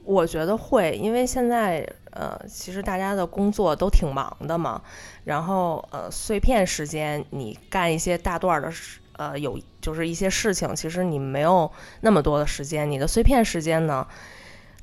[0.04, 4.80] 我觉得会，因为现在呃，其实大家的工作都挺忙的嘛，
[5.24, 11.70] 然后呃，碎片时间你干一些大段的事，呃，有就是一些事情，其实你没有
[12.00, 14.06] 那么多的时间，你的碎片时间呢，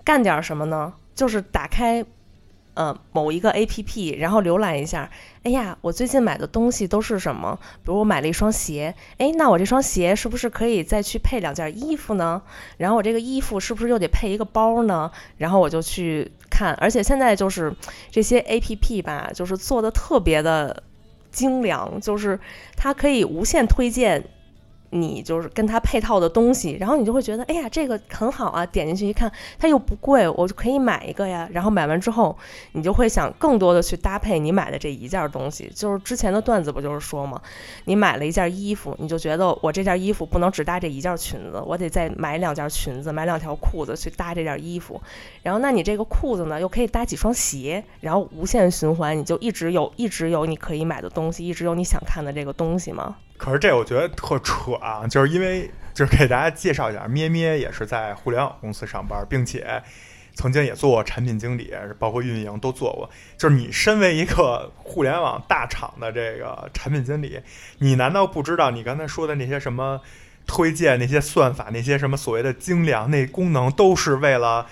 [0.04, 0.94] 干点什么呢？
[1.16, 2.06] 就是打开。
[2.74, 5.10] 呃，某一个 A P P，然后浏览一下。
[5.44, 7.60] 哎呀，我最近买的东西都是什么？
[7.84, 12.42] 比如我买了一双鞋，哎，那我这双鞋是不是可以再去配两件衣服呢？
[12.78, 15.12] 然后我这个衣服是不是又得配一个包呢？
[15.38, 17.74] 然后我就去看，而且现在就是
[18.10, 20.84] 这些 A P P 吧，就是做的特别的
[21.32, 22.40] 精良，就是
[22.76, 24.24] 它可以无限推荐。
[24.94, 28.64] 你就是跟它配套的东西，然后你就会觉得，哎呀，这个很好啊！
[28.64, 31.50] 点进去一看，它又不贵，我就可以买一个呀。
[31.52, 32.38] 然后买完之后，
[32.74, 35.72] 你就会想更多的去搭配你买的这一件东西。
[35.74, 37.42] 就是之前的段子不就是说嘛，
[37.86, 45.02] 你买了一件衣服，你就觉得我这件衣服不能只搭这一件裙子，我得再买两件裙子，买两条裤子去搭这件衣服。
[45.42, 53.16] 然后那你这个裤子呢，又可以搭几双鞋，然后无限循环，你就一直有，一直有你可以买的东西，一直有你想看的这个东西吗？
[53.44, 59.84] 可是这我觉得特扯啊，就是因为就是给大家介绍一下，咩咩也是在互联网公司上班，并且
[60.34, 63.10] 曾经也做过产品经理，包括运营都做过。
[63.38, 67.42] 就是你身为一个互联网大厂的这个产品经理，
[67.80, 70.00] 你难道不知道你刚才说的那些什么
[70.48, 74.68] 推荐、那些算法、那些什么所谓的精良那功能，都是为了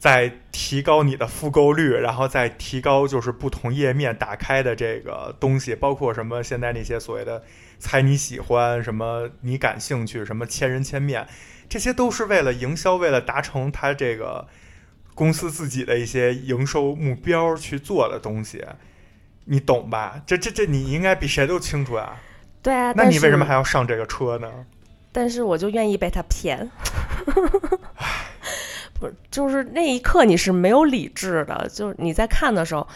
[0.00, 7.44] 在提高你的复购率，然后再提高就是不同页面打开的这个东西，包括什么现在那些所谓的。
[7.80, 9.30] 猜你喜欢什么？
[9.40, 10.46] 你感兴趣什么？
[10.46, 11.26] 千人千面，
[11.68, 14.46] 这些都是为了营销，为了达成他这个
[15.14, 18.62] 公司自己的一些营收目标去做的东西，
[19.46, 20.20] 你懂吧？
[20.26, 22.20] 这这这，你应该比谁都清楚啊。
[22.62, 24.48] 对啊，那你为什么还要上这个车呢？
[25.10, 26.70] 但是我就愿意被他骗。
[29.00, 32.86] 不是，就是那一刻你是没有理智的，就是你在看的时候。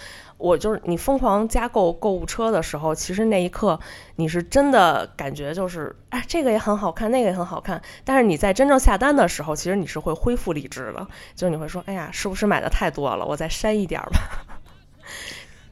[0.44, 3.80] 我就是你疯狂加购购物车的时候，其实那一刻
[4.16, 7.80] 你是真的感觉就是，哎，这个也很好看，那个也很好看。
[8.04, 13.24] 但是你在真正下单的时候，其实你是会恢复理智的，就是你会说，哎呀，是不是买的太多了？
[13.24, 14.20] 我再删一点吧。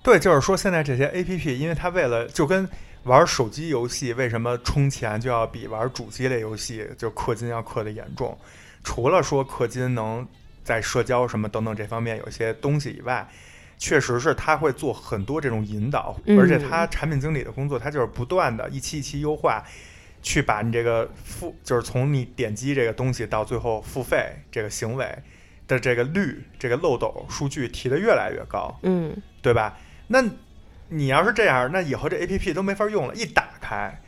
[0.03, 2.67] 对，就是说现在这些 A P P，因为它为了就跟
[3.03, 8.39] 玩手机游戏，为什么充钱就要比玩主机类游戏就氪金要氪的严重？
[8.83, 10.27] 除了说氪金能
[10.65, 13.29] 在社交什么等等这方面有些东西以外，
[13.85, 19.61] 确实是他会做很多这种引导，嗯而且他产品经理的工作，他就是不断的一期一期优化，
[20.23, 25.13] 去把你这个付，就是从你点击这个东西到最后付费这个行为
[25.67, 28.79] 的这个率、这个漏斗数据提得越来越高。
[28.85, 29.77] 嗯，对吧？
[30.07, 30.23] 那
[30.89, 34.01] 你要是这样，那以后这 A P P 都没法用了，一打开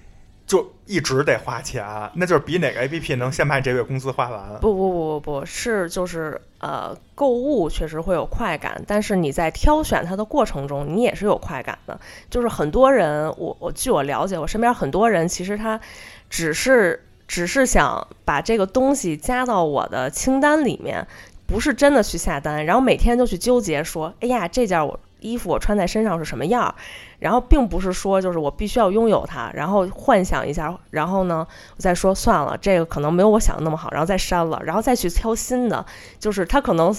[0.46, 1.82] 就一直得花钱，
[2.14, 4.60] 那就是比哪个 A P P 能先把这月工资花完。
[4.60, 11.98] 不不不不不是，就是呃，购物确实会有快感，但是你在挑选它的过程中，你也是有快感的。
[12.28, 15.80] 就是很多人，我我据我了解，我身边很多人其实他
[16.28, 21.06] 只是只是想把这个东西加到我的清单里面，
[21.46, 26.74] 不是真的去下单，然后每天就去纠结说，哎呀，这件我衣服我穿在身上是什么样，
[27.24, 35.86] 然后并不是说就是我必须要拥有它，然后幻想一下，然后呢，我再说算了，这个可能没有我想的那么好，然后再删了，然后再去挑新的，
[36.18, 36.94] 就是他可能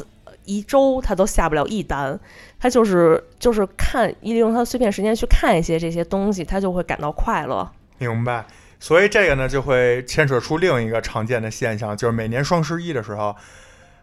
[0.46, 2.20] 一周他都下不了一单，
[2.60, 7.70] 他就是就是看利用他的碎片时间去看一些这些东西，他就会感到快乐。
[8.00, 8.44] 明白。
[8.80, 13.36] 所以这个呢，就会牵扯出另一个常见的现象，就是每年双十一的时候，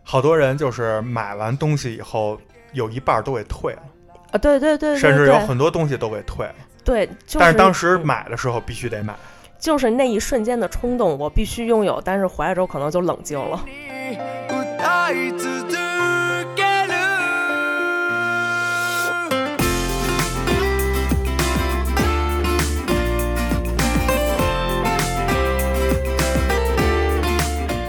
[0.04, 2.38] 好多人就是买完东西以后，
[2.72, 3.82] 有一半都给退了，
[4.31, 6.55] 啊，对对对对甚至有对很多东西都给退了。
[6.83, 9.15] 对，就是、但是当时嗯买的时候必须得买。
[9.59, 13.65] 就是那一瞬间的冲动，我必须拥有，但是回来之后可能就冷静了。
[14.47, 14.55] 歌
[15.11, 15.67] い続
[16.55, 16.93] ける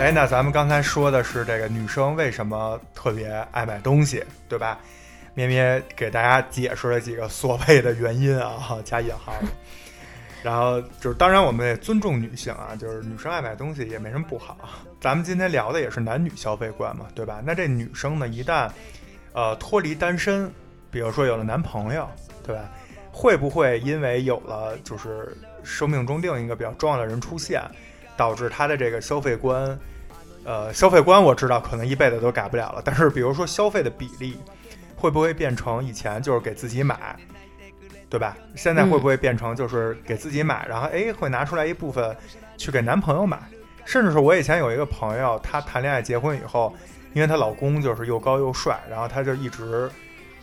[0.01, 4.79] 哎，那咱们刚才说的是这个女生为什么特别爱买东西，对吧？
[5.34, 9.34] 咩咩给大家解释了几个所谓的原因啊，加引号。
[10.44, 14.58] 然后就是，当然我们也尊重女性啊，就是女生爱买东西也没什么不好。
[15.00, 17.42] 咱们今天聊的也是男女消费观嘛，对吧？
[17.46, 18.70] 那这女生呢，一旦
[19.32, 20.52] 呃脱离单身，
[20.92, 22.06] 比如说有了男朋友，
[22.46, 22.70] 对吧？
[23.10, 27.62] 会不会因为有了就是生命中另一个比较重要的人出现，
[28.18, 29.80] 导致她的这个消费观，
[30.44, 34.38] 呃，消费观我知道可能一辈子都改不了了，但是比如说消费的比例，
[35.04, 37.14] 会不会变成以前就是给自己买，
[38.10, 38.38] 对吧？
[38.56, 42.16] 现在会不会变成就是给自己买，然后哎会拿出来一部分
[42.56, 43.38] 去给男朋友买，
[43.84, 46.74] 甚至是我以前有一个朋友，她谈恋爱结婚以后，
[47.12, 49.92] 因为她老公就是又高又帅，然后她就一直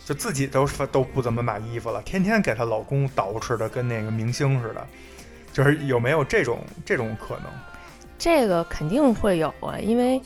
[0.05, 4.87] 就自己都是都不怎么买衣服了，天天给她老公捯饬的跟那个明星似的，
[5.51, 7.45] 就是有没有这种这种可能？
[8.19, 10.21] 这个肯定会有啊，因为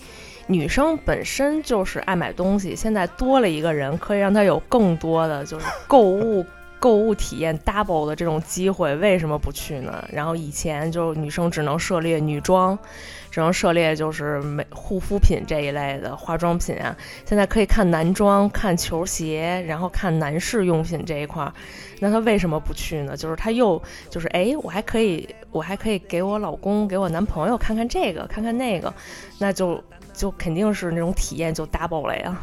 [0.47, 6.45] 女生本身就是爱买东西，现在多了一个人，可以让她有更多的就是购物
[6.79, 10.07] 购物体验 double 的这种机会，为什么不去呢？
[10.11, 12.77] 然后以前就女生只能涉猎女装，
[13.31, 21.51] 只能涉猎就是美护肤品这一类的化妆品啊，现在可以看男装、看球鞋，然后看男士用品这一块儿，
[22.01, 23.17] 那她为什么不去呢？
[23.17, 23.81] 就是她又
[24.11, 28.93] 就是哎，我还可以，我还可以给我老公、给我男朋友看看这个，看看那个，
[29.39, 29.83] 那就
[30.15, 32.35] 就肯定是那种体验就 double 了呀。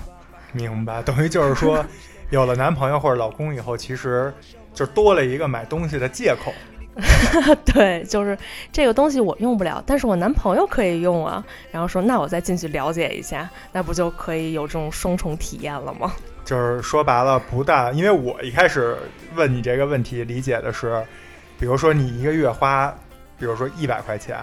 [0.52, 1.84] 明白，等于就是说，
[2.30, 4.32] 有了男朋友或者老公以后，其实
[4.74, 6.52] 就多了一个买东西的借口。
[7.64, 8.36] 对，就是
[8.70, 11.42] 这个东西我用不了，但是我男朋友可以用啊。
[11.70, 16.12] 然后说，那我再进去了解一下，那不就可以有这种双重体验了吗？
[16.44, 18.94] 就是说白了，不但因为我一开始
[19.34, 21.02] 问你这个问题，理解的是，
[21.58, 22.94] 比如说你一个月花，
[23.38, 24.36] 比如说一百块钱，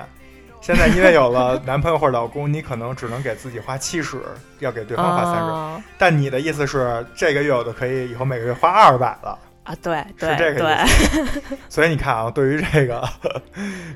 [0.62, 4.18] 现在因为有了男朋友或者老公，你可能只能给自己花七十，
[4.60, 9.38] 要给对方花三十、啊但你的意思是，这个月我就可以以后每个月花二百了。
[9.64, 13.08] 啊，对对是这个意思，所以你看啊，对于这个，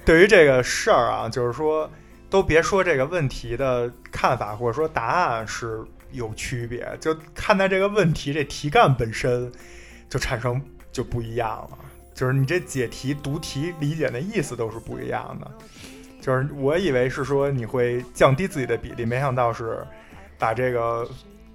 [0.05, 1.89] 对于这个事儿啊，就是说，
[2.29, 9.51] 都别说这个问题的看法或者说答案是有区别，就看待这个问题这题干本身
[10.09, 11.77] 就产生就不一样了。
[12.13, 15.51] 就是你这解题、读题、理解的意思都是不一样的。
[16.23, 19.85] 就是我以为是说你会降低自己的比例，没想到是
[20.39, 21.05] 把这个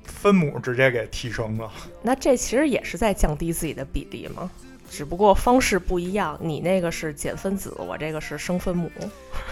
[0.04, 1.70] 分母直接给提升了。
[2.03, 4.51] 那这其实也是在降低自己的比例吗，
[4.90, 6.38] 只不过方式不一样。
[6.38, 8.90] 你那个是减分子，我这个是升分母。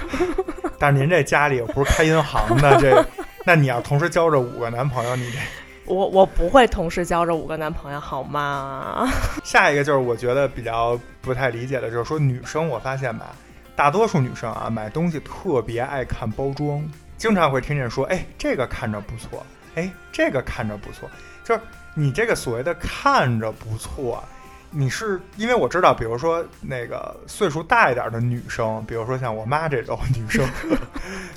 [0.79, 3.03] 但是您这家里又不是开银行的，这
[3.47, 5.39] 那你要同时交着五个男朋友，你这
[5.87, 9.09] 我我不会同时交着五个男朋友，好吗？
[9.43, 13.35] 下一个就是我觉得比较不太理解的，就是说女生，我发现吧，
[13.77, 16.83] 大多数女生啊，买东西特别爱看包装，
[17.19, 21.09] 经常会听见说，哎，这个看着不错，哎，这个看着不错，
[21.45, 21.61] 就是
[21.95, 24.25] 你这个所谓的看着不错，
[24.71, 30.49] 你是因为我知道，比如说那个岁数大一点的女生，比如说像我妈这种女生，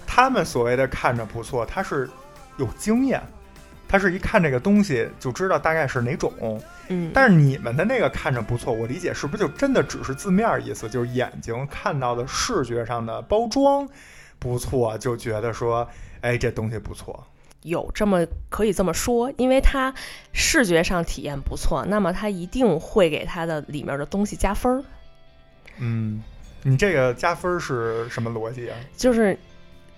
[0.07, 2.09] 她们所谓的看着不错，她是
[2.55, 3.21] 有经验。
[3.89, 6.31] 她是一看这个东西就知道大概是哪种，
[6.89, 13.89] 嗯，但是你们的那个看着不错，我理解是不是就真的只是字面意思，就是眼睛看到的视觉上的包装
[14.37, 15.89] 不错，就觉得说，
[16.21, 17.25] 哎，这东西不错。
[17.63, 19.93] 有这么可以这么说，因为它
[20.31, 24.83] 视觉上体验不错，那么它一定会给它的里面的东西加分儿。
[25.77, 26.23] 嗯，
[26.63, 28.77] 你这个加分是什么逻辑啊？
[28.95, 29.37] 就是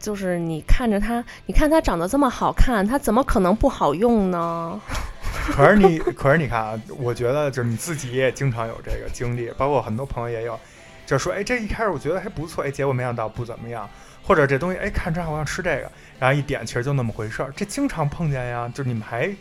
[0.02, 4.82] 就是你看着它，你看它长得这么好看，它怎么可能不好用呢？
[5.52, 10.60] 可是你，可是你看啊，我觉得就是你自己也经常有这个经历，包括很多朋友也有，
[11.06, 13.90] 就是说，哎，这一开始我觉得还不错，哎，结果没想到不怎么样，
[14.24, 18.70] 或者这东西，哎，看着我想吃这个，然后一点其实就那么回事儿，这经常碰见呀。
[18.74, 19.34] 就是你们还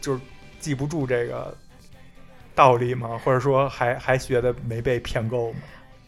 [0.00, 0.20] 就是
[0.58, 1.54] 记不住这个
[2.54, 3.20] 道理吗？
[3.24, 5.58] 或者说还还觉得没被骗够吗？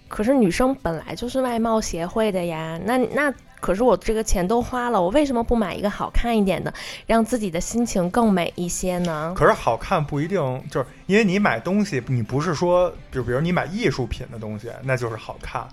[0.09, 6.73] 可是女生本来就是外貌协会的呀，那那可是我这个钱都花了，我为什么不买一个好看一点的，
[7.07, 9.33] 让自己的心情更美一些呢？
[9.37, 10.39] 可是好看不一定
[10.71, 15.67] 就是因为你买东西，你不是说，就比如你买艺术品的东西，那就是好看，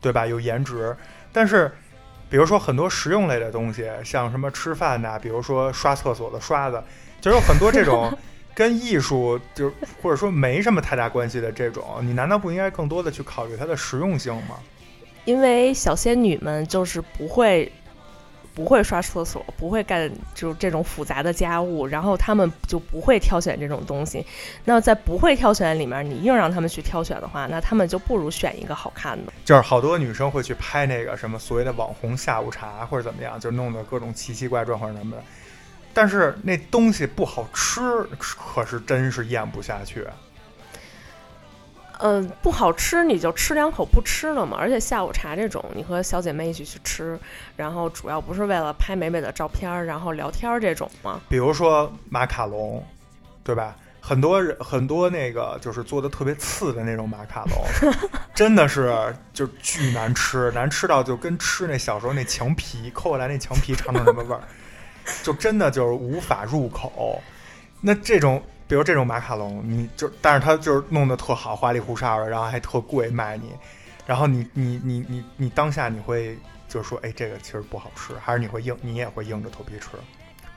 [0.00, 0.26] 对吧？
[0.26, 0.96] 有颜值。
[1.32, 1.70] 但是，
[2.28, 6.82] 比如说很多实用类的东西，像什么吃饭呐，比如说刷厕所的刷子，
[7.20, 8.12] 就有很多这种
[8.54, 9.70] 跟艺术就
[10.02, 14.56] 或者说没什么太大关系的这种，你难道不应该更多的去考虑它的实用性吗？
[15.28, 17.70] 因为小仙女们就是不会
[18.54, 24.24] 不会刷厕所，不会干就这种复杂的家务，然后她们就不会挑选这种东西。
[24.64, 29.30] 那在不会挑选里面，你硬让她们去挑选的话，那她们就不如选一个好看的。
[29.44, 35.22] 就是好多女生会去拍那个什么所谓的网红下午茶或者怎么样，就弄得各种奇奇怪状或者什么的。
[35.92, 37.80] 但是那东西不好吃，
[38.18, 40.06] 可是真是咽不下去。
[41.98, 44.56] 嗯、不好吃你就吃两口不吃了嘛。
[44.58, 47.18] 而且下午茶这种，你和小姐妹一起去吃，
[47.56, 51.20] 然后主要不是为了拍美美的照片儿，然后聊天儿这种吗？
[51.28, 52.84] 比如说马卡龙，
[53.42, 53.76] 对吧？
[54.00, 57.92] 很多人很多那个就是做的特别次的那种马卡龙，
[58.32, 64.40] 真的是就巨难吃，难吃到就跟吃那小时候那墙皮抠下来那墙皮尝尝什么味儿，
[65.22, 67.20] 就真的就是无法入口。
[67.82, 73.52] 那这种，比如这种马卡龙，你就但是它就是弄得特好，花里胡哨的，然后还特贵卖你，
[74.06, 76.38] 然后你你你你你当下你会
[76.68, 79.88] 就是说，哎，这个其实不好吃，还是你会硬你也会硬着头皮吃？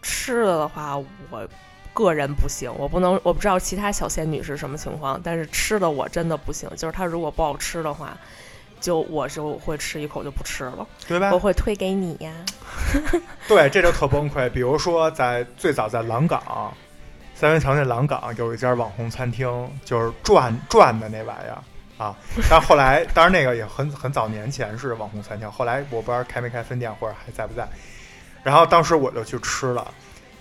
[0.01, 0.97] 吃的的话，
[1.30, 1.47] 我
[1.93, 6.70] 个人不行，我不能，我不知道其他小仙女是什么情况，但是吃的我真的不行。
[6.76, 8.18] 就是它如果不好吃的话，
[8.80, 11.39] 就我就会吃一口就不吃了，对吧我？
[11.39, 12.32] 会推给你呀。
[13.47, 14.49] 对，这就特崩溃。
[14.49, 16.74] 比如说在最早在蓝港，
[17.42, 21.58] 三元桥那蓝港有一家网红餐厅，就是转转的那玩意儿
[21.98, 22.16] 啊。
[22.48, 27.68] 但后来，当然那个也很很早年前是网红餐厅，后来我不知道开没开分店或者还在不在。
[28.44, 29.92] 然后当时我就去吃了，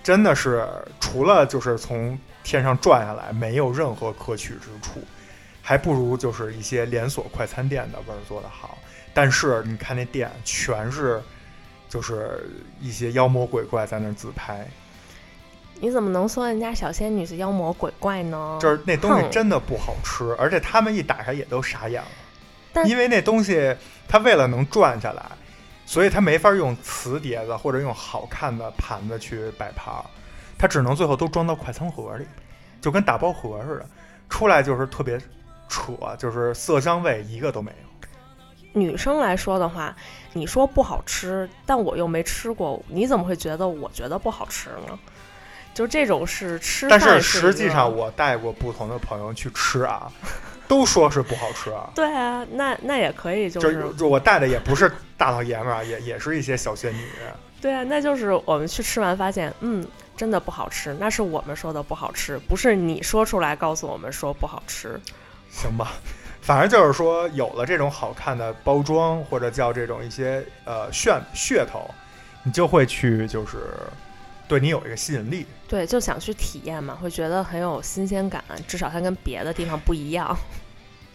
[0.03, 0.63] 真的是
[0.99, 5.03] 除了就是从天上转下来，没有任何可取之处，
[5.59, 8.77] 还不如就是一些连锁快餐店的味儿做得好。
[9.11, 11.19] 但是你看那店全是。
[11.89, 12.49] 就是
[12.79, 14.65] 一些妖魔鬼怪在那儿自拍，
[15.81, 18.59] 你怎么能说人家小仙女是妖魔鬼怪呢？
[18.61, 22.07] 就是那东西真的不好吃，而且他们一打开也都傻眼了，
[22.71, 23.75] 但因为那东西
[24.07, 25.23] 它为了能转下来，
[25.87, 30.05] 所以它没法用瓷碟子或者用好看的盘子去摆盘儿，
[30.55, 32.27] 它只能最后都装到快餐盒里，
[32.79, 33.85] 就跟打包盒似的，
[34.29, 35.19] 出来就是特别
[35.67, 38.79] 扯，就是色香味一个都没有。
[38.79, 39.95] 女生来说的话，
[40.31, 44.99] 你说不好吃，但我又没吃过，你怎么会觉得我觉得不好吃呢？
[45.73, 50.11] 就这种是吃但是实际上我带过不同的朋友去吃啊，
[50.67, 51.89] 都说是不好吃啊。
[51.95, 57.01] 对啊，那那也可以，就就是就我带的也不是大老爷们儿啊，也也是一些小仙女。
[57.61, 59.85] 对啊，那就是我们去吃完发现，嗯，
[60.17, 64.99] 真的不好吃，那是我们说的不好吃，不是你说出来告诉我们说不好吃。
[65.51, 65.91] 行吧，
[66.41, 71.89] 反正就是说，有了这种好看的包装，或者叫这种一些呃噱噱头，
[72.43, 73.57] 你就会去就是
[74.51, 75.45] 对你有一个吸引力。
[75.65, 80.37] 对，就想去体验嘛，会觉得很有新鲜感，至少它跟别的地方不一样。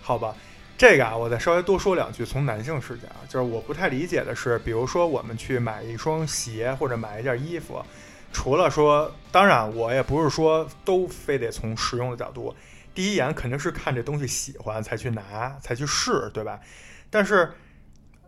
[0.01, 0.35] 好吧，
[0.79, 2.25] 这个啊，我再稍微多说两句。
[2.25, 7.85] 从男性视角啊，就是我不太理解的是，比如说我们去买一双鞋或者买一件衣服，
[8.33, 12.57] 除了说，当然我也不是说都非得从实用的角度，
[12.95, 16.59] 第一眼肯定是看这东西喜欢才去拿，才去试，对吧？
[17.11, 17.53] 但是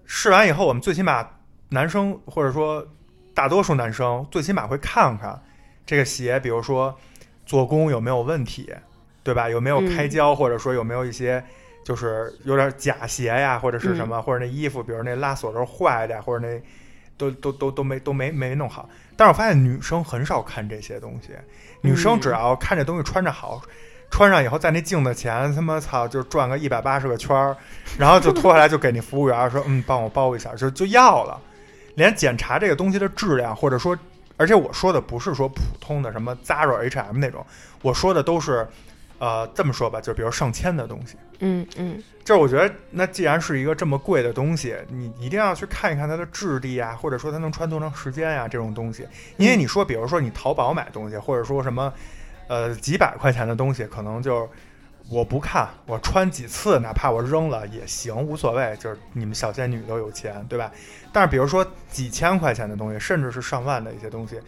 [0.05, 1.27] 试完以后，我们最起码
[1.71, 2.87] 男生或者说
[3.39, 5.41] 大多数男生最起码会看看
[5.87, 6.93] 这个鞋，比如说
[7.47, 8.69] 做工有没有问题，
[9.23, 9.49] 对吧？
[9.49, 11.41] 有没有开胶，或者说有没有一些
[11.85, 16.61] 就是有点假鞋呀，或者是什么，或者那衣服，比如那拉锁都是坏的，或者那
[17.17, 18.91] 都都都都没都没没弄好。
[19.17, 21.29] 但是我发现女生很少看这些东西，
[21.83, 23.63] 女生只要看这东西穿着好。
[24.11, 27.57] 穿上以后，在那镜子前，他妈操，就转个一百八十个圈儿，
[27.99, 31.41] 然后就脱下来，就给那服务员说：“嗯，帮我包一下。”就就要了，
[31.99, 33.99] 连检查这个东西的质量，或者说，
[34.37, 37.45] 而且我说的不是说普通的什么 Zara、H&M 那种，
[37.83, 38.65] 我说的都是，
[39.19, 41.17] 呃，这么说吧，就比如上千的东西。
[41.41, 49.05] 嗯嗯，就是我觉得，那既然是一个这么贵的东西，你一定要去看一看它的质地啊，或者说它能穿多长时间呀，这种东西。
[49.37, 51.93] 因为你说，比如说你淘宝买东西，或者说什么。
[52.51, 54.49] 呃，几百块钱的东西，可能就
[55.11, 58.77] 我不看，我穿几次，哪怕我扔了也行，无所谓。
[58.79, 60.71] 就是你们小仙女都有钱，对吧？
[61.13, 64.39] 但是比如说几千块钱的东西，甚至是上万的一些东西，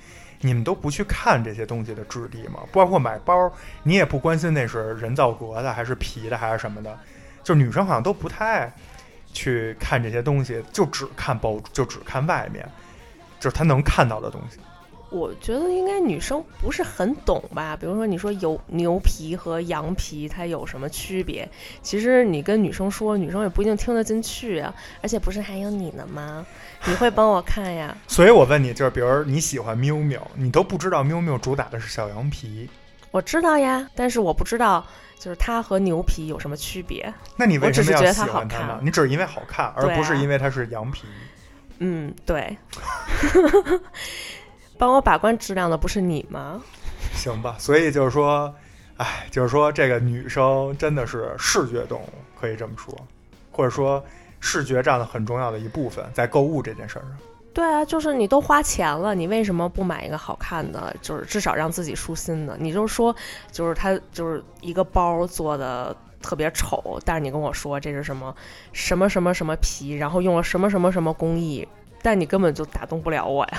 [0.41, 2.61] 你们都不去看这些东西的质地吗？
[2.71, 3.51] 包括买包，
[3.85, 6.99] 你也不关心那是人造革的还是皮的还是什么的。
[7.43, 8.71] 就女生好像都不太
[9.33, 12.69] 去看这些东西，就只看包，就只看外面，
[13.39, 14.59] 就是她能看到的东西。
[15.11, 17.77] 我觉得应该女生不是很懂吧？
[17.77, 21.49] 比如说你说有牛皮和羊皮，它有什么区别？
[21.83, 24.73] 其实你跟女生说，女生也不一定听得进去啊。
[25.03, 26.47] 而且不是还有你呢吗？
[26.87, 27.97] 你会帮我看呀。
[28.07, 32.71] 所以我问你，就是比如你喜欢喵喵，你都不知道喵喵主打的是小羊皮。
[33.11, 34.87] 我知道呀，但是我不知道
[35.19, 37.13] 就是它和牛皮有什么区别。
[37.37, 38.79] 那你为什么要喜欢它呢？
[38.81, 41.09] 你只是因为好看，而不是因为它是羊皮。
[41.81, 42.57] 嗯，对。
[44.81, 46.59] 帮我把关质量的不是你吗？
[47.13, 48.53] 行吧，所以就是说，
[48.97, 52.09] 哎，就是说这个女生真的是视觉动物，
[52.41, 52.97] 可以这么说，
[53.53, 54.03] 或者说
[54.41, 57.13] 视觉占了很重要的一部分，在购物这件事儿上。
[57.53, 60.97] 对啊，就是你都花钱了，你为什么不买一个好看的？
[61.03, 62.57] 就是至少让自己舒心的。
[62.59, 63.15] 你就说，
[63.53, 68.35] 就是它就是一个包做的特别丑，但是你跟我说这是什么
[68.73, 71.69] 什么什么什么皮，然后用了什么什么什么工艺，
[72.01, 73.59] 但你根本就打动不了我呀。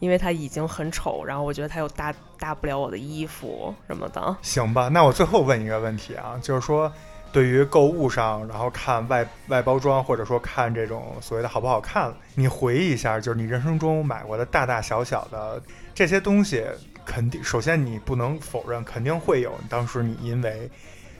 [0.00, 4.36] 因为它已经很丑，然后我觉得它又搭搭不了我的衣服什么的。
[4.42, 6.92] 行吧，那我最后问一个问题啊，就是说，
[7.32, 15.60] 对于购物上，然后看外外包装，或者说看这种所谓的好不好看，你回忆一下，就是你人生中买过的大大小小的
[15.94, 16.64] 这些东西，
[17.04, 20.70] 肯定首先你不能否认，肯定会有当时你因为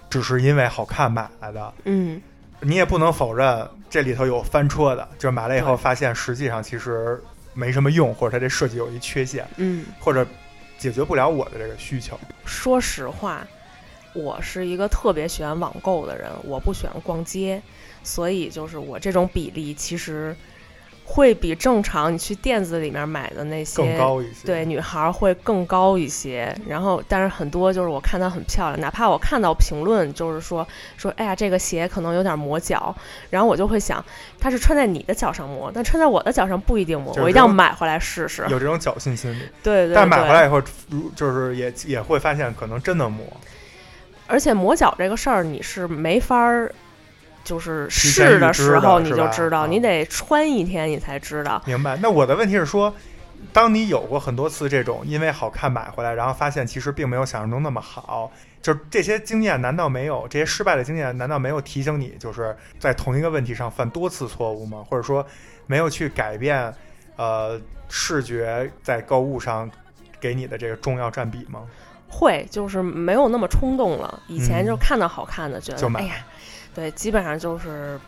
[0.09, 2.23] 只是因为好看买来的，嗯，
[2.61, 7.21] 你也不能否认这里头有翻车的，就是买了以后发现实际上其实。
[7.59, 10.25] 没什么用，或者它这设计有一缺陷，嗯，或者
[10.79, 12.17] 解决不了我的这个需求。
[12.45, 13.45] 说实话，
[14.13, 17.61] 我是一个特别喜欢网购的人，我不喜欢逛街，
[18.05, 20.37] 所以就是我这种比例其实。
[21.11, 26.55] 会比正常你去店子里面买的那些更高一些，对女孩会更高一些。
[26.67, 30.67] 然后，但是很多就是我看它很漂亮，哪怕我看到评论就是说
[30.99, 32.95] 说，哎呀，这个鞋可能有点磨脚，
[33.31, 34.05] 然后我就会想，
[34.39, 38.45] 它是穿在你的脚上磨，但穿在我的脚上不一定磨，我一定要买回来试试。
[38.51, 39.95] 有这种侥幸心理， 对对。
[39.95, 40.63] 但买回来以后，
[41.17, 43.25] 就是也也会发现可能真的磨。
[44.27, 46.71] 而且磨脚这个事儿，你是没法儿。
[47.49, 51.63] 就是试的时候你就知道，你得穿一天你才知道。
[51.65, 51.97] 明白。
[51.97, 52.95] 那我的问题是说，
[53.55, 58.31] 当你有过很多次这种因为好看买回来，然后发现其实并没有想象中那么好，
[58.61, 64.85] 就是这些经验难道没有这些失败的经验难道没有提醒你，就是在同一个问题上犯多次错误吗？
[64.87, 65.27] 或者说
[65.67, 66.71] 没有去改变
[67.17, 69.71] 呃视觉在购物上
[70.21, 71.63] 给你的这个重要占比吗？
[72.11, 74.23] 会，就是没有那么冲动了。
[74.29, 76.15] 以前就看到好看的，觉得哎呀。
[76.79, 77.99] 对，基本上就是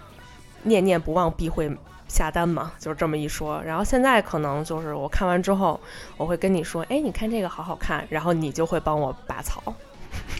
[0.62, 1.68] 念念不忘必会
[2.06, 3.60] 下单嘛，就是这么一说。
[3.64, 5.80] 然后现在可能就是我看完之后，
[6.16, 9.74] 我会跟你说：“哎，你看这个好好看。”然后你就会帮我拔草。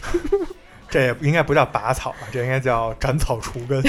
[0.87, 2.19] 这也应该不叫拔草吧？
[2.31, 3.83] 这应该叫斩草除根。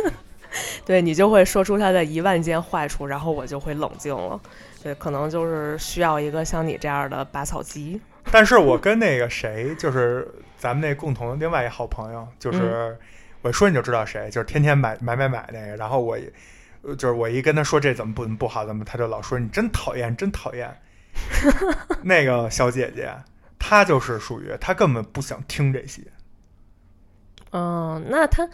[0.86, 4.40] 对你就会说出它的一万件坏处，然后我就会冷静了。
[4.82, 8.00] 对，可能就是需要一个像你这样的拔草机。
[8.30, 12.98] 但是我跟那个谁，就是咱们那共同的另外一好朋友，就是。
[13.42, 16.18] 我说你就知道谁，就是天天买买买买那个，然后我，
[16.96, 20.68] 就是我一跟他说这怎么不不好，怎么他就老说你真讨厌，真讨厌。
[22.02, 23.10] 那个小姐姐，
[23.58, 26.00] 她就是属于她根本不想听这些。
[27.50, 28.48] 嗯，那她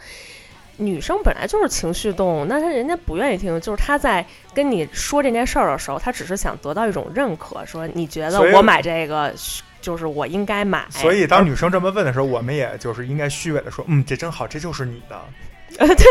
[0.77, 9.31] 女生本来就是情绪动物，那她人家不愿意听，就是她在跟你说这件事儿的时候，她只是想得到一种认可，说你觉得我买这个
[9.85, 10.83] 就是我应该买。
[10.89, 15.21] 所以当女生这么问的时候，我们也就是应该虚伪的说，嗯，这真好，这就是你的。
[15.77, 16.05] 呃对，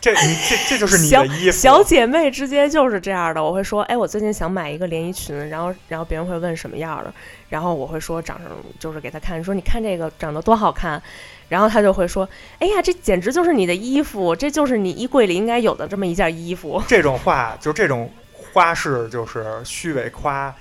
[0.00, 1.56] 这这你这这就是你的衣服。
[1.56, 7.10] 小姐妹之间就是这样的，我会说，哎，我最近想买一个连衣裙，然后然后别人会问什么样的，
[7.48, 11.02] 然后我会说长成就是给她看，说你看这个长得多好看，
[11.48, 16.82] 然后她就会说，哎呀，这简直就是你的衣服，这就是你衣柜里应该有的这么一件衣服。
[16.86, 18.12] 这种话，就这种
[18.52, 20.54] 花式，就是虚伪夸，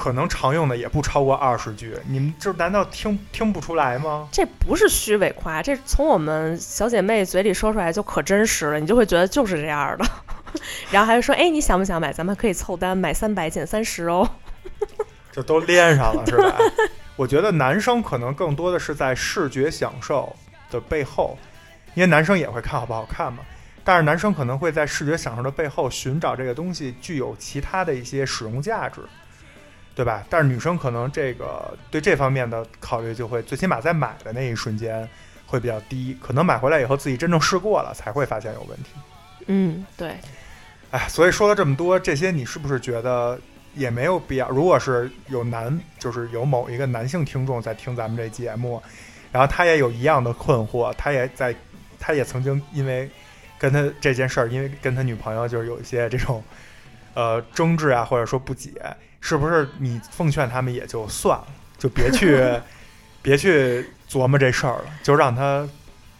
[0.00, 1.94] 可能常用的也不超过二十句。
[2.06, 4.26] 你们就难道听听不出来吗？
[4.32, 10.06] 这不是虚伪夸，这从我们小姐妹嘴里说出来就可真实了，你就会觉得就是这样的。
[10.90, 12.10] 然后还说，哎，你想不想买？
[12.10, 14.26] 咱们可以凑单，买三百减三十哦。
[15.32, 16.56] 就都连上了，是吧？
[17.16, 20.34] 我觉得男生可能更多的是在视觉享受
[20.70, 21.36] 的背后，
[21.92, 23.40] 因为男生也会看好不好看嘛。
[23.84, 29.02] 但是男生可能会在视觉享受的背后寻找这个东西具有其他的一些使用价值，
[29.94, 30.24] 对吧？
[30.30, 35.06] 但是女生可能这个对这方面的考虑就会最起码在买的那一瞬间
[35.46, 38.90] 会比较低，可能买回来以后自己真正试过了才会发现有问题。
[39.46, 40.14] 嗯，对，
[40.90, 43.38] 哎，所以说了这么多，这些你是不是觉得
[43.74, 44.48] 也没有必要？
[44.48, 48.80] 如果是有男，就是有某一个男性听众在听咱们这节目，
[49.32, 51.54] 然后他也有一样的困惑，他也在，
[51.98, 53.10] 他也曾经因为
[53.58, 56.42] 跟他这件事儿，因为跟他女朋友就是有一些这种
[57.14, 58.70] 呃争执啊，或者说不解，
[59.20, 61.46] 是不是你奉劝他们也就算了，
[61.78, 62.42] 就别去
[63.22, 65.68] 别去琢磨这事儿了，就让他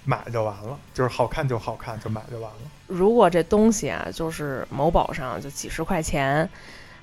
[0.04, 2.58] 买就完了，就是好看就好看，就买就完了。
[2.86, 6.48] 如果这东西啊，就是某宝上就几十块钱，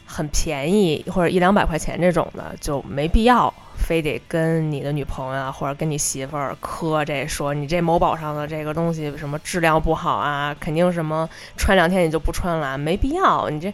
[0.06, 13.50] 很便宜，或者一两百块钱这种的，就没必要非得跟你的女朋友啊或者跟你媳妇儿磕这说你这某宝上的这个东西什么质量不好啊，肯定什么穿两天你就不穿了，没必要。
[13.50, 13.74] 你这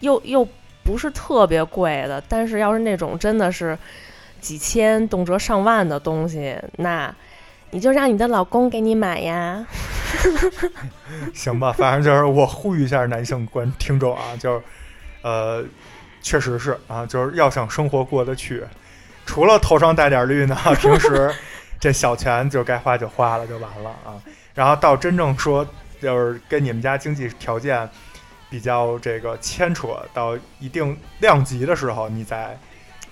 [0.00, 0.46] 又又
[0.88, 3.78] 不是特别贵的，但是要是那种真的是
[4.40, 7.14] 几千动辄上万的东西，那
[7.72, 9.66] 你就让你的老公给你买呀。
[11.34, 14.62] 行吧，反正就是我呼吁一下男性观听众啊，就是
[15.20, 15.62] 呃，
[16.22, 18.64] 确实是啊，就是要想生活过得去，
[19.26, 21.30] 除了头上带点绿呢，平时
[21.78, 24.16] 这小钱就该花就花了就完了啊。
[24.54, 25.66] 然后到真正说
[26.00, 27.86] 就是跟你们家经济条件
[28.50, 32.56] 比较这个牵扯到一定量级的时候，你再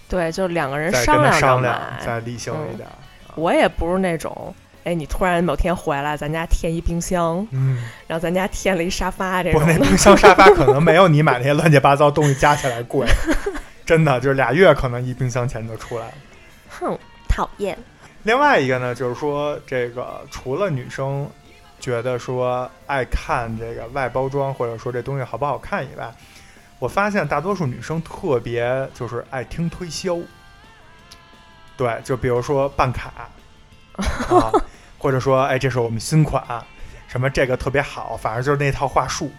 [0.08, 2.88] 对，就两个人商量商量，再理性一嗯点。
[3.34, 9.74] 我也不是那种，哎，你突然某天回来，咱家添一冰箱，嗯，然后咱家添了一沙发这不，种我。
[9.74, 13.06] 那冰箱沙发可能没有你买那些乱七八糟东西加起来贵，
[13.84, 16.14] 真的就是俩月可能一冰箱钱就出来了。
[16.68, 17.76] 哼，讨厌。
[18.22, 21.28] 另外一个呢，就是说这个除了女生
[21.78, 26.12] 觉得说爱看这个外包装，或者说这东西好不好看以外，
[26.78, 30.18] 我发现大多数女生特别就是爱听推销。
[31.76, 33.12] 对，就比如说办卡
[34.28, 34.50] 啊，
[34.98, 36.42] 或者说哎，这是我们新款，
[37.06, 39.30] 什么这个特别好，反正就是那套话术。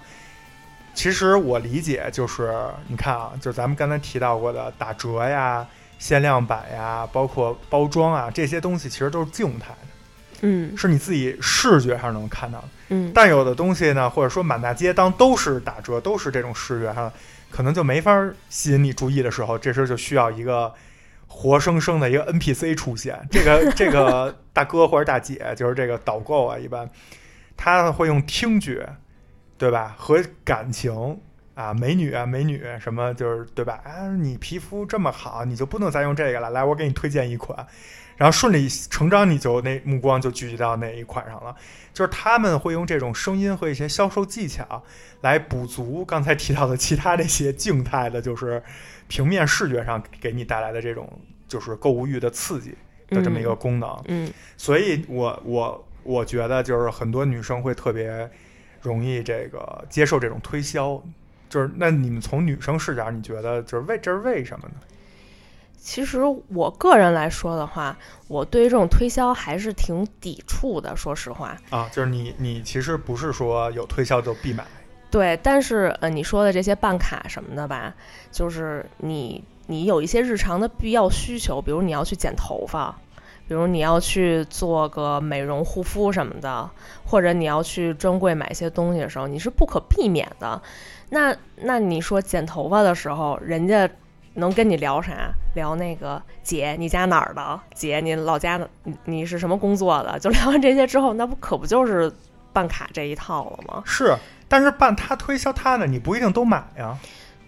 [0.93, 2.53] 其实我理解就是，
[2.87, 5.65] 你看啊，就咱们刚才提到过的打折呀、
[5.99, 9.87] 限量版呀，包括包装啊，这些东西其实都是静态的，
[10.41, 12.67] 嗯是你自己视觉上能看到的。
[12.89, 17.11] 嗯，但有的东西呢，或者说满大街当都是打折，都是这种视觉上，
[17.51, 20.73] 可能就没法吸引你注意的时候，这时候就需要一个
[21.27, 23.19] 活生生的一个 NPC 出现。
[23.29, 26.89] 这个 这个大哥或者大姐，就是这个导购啊，一般
[27.57, 28.87] 他会用听觉，
[29.57, 29.95] 对吧？
[29.97, 31.19] 和感情
[31.55, 33.81] 啊，美女啊，美女什么，就是对吧？
[33.83, 36.51] 啊，你皮肤这么好，你就不能再用这个了。
[36.51, 37.65] 来，我给你推荐一款，
[38.17, 41.55] 然后顺理成章，你就那目光就聚集到那一款上了。
[41.93, 44.83] 就是他们会用这种声音和一些销售技巧
[45.21, 48.61] 来补足刚才提到的其他这些静态的，就是
[49.07, 51.09] 平面视觉上给你带来的这种
[51.47, 52.75] 就是购物欲的刺激
[53.07, 54.03] 的这么一个功能。
[54.07, 58.29] 嗯所以我我我觉得就是很多女生会特别
[58.81, 61.01] 容易这个接受这种推销。
[61.49, 64.75] 就是那你们从女生视角，你觉得就是为这是为什么呢？
[65.77, 67.97] 其实我个人来说的话，
[68.27, 71.55] 我对于这种推销还是挺抵触的，说实话。
[71.69, 74.65] 啊，就是你你其实不是说有推销就必买，
[75.09, 77.93] 对，但是呃，你说的这些办卡什么的吧，
[78.31, 82.99] 就是你你有一些日常的必要需求，比如你要去剪头发，
[83.47, 86.69] 比如你要去做个美容护肤什么的，
[87.05, 90.61] 或者你要去专柜买一些东西的时候，你是不可避免的。
[91.09, 93.89] 那那你说剪头发的时候，人家
[94.37, 95.31] 能跟你聊啥？
[95.55, 97.59] 聊那个姐，你家哪儿的？
[97.73, 100.17] 姐，你老家的，你你是什么工作的？
[100.19, 102.11] 就聊完这些之后，那不可不就是
[102.53, 103.83] 办卡这一套了吗？
[103.85, 104.15] 是，
[104.47, 106.95] 但是办他推销他的，你不一定都买呀。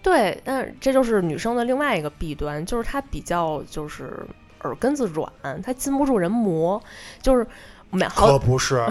[0.02, 4.26] 对，但这就是女生的另外一个弊端，就是她比较就是
[4.62, 5.30] 耳根子软，
[5.62, 6.82] 她禁不住人磨，
[7.20, 7.46] 就是
[7.90, 8.82] 每好可不是，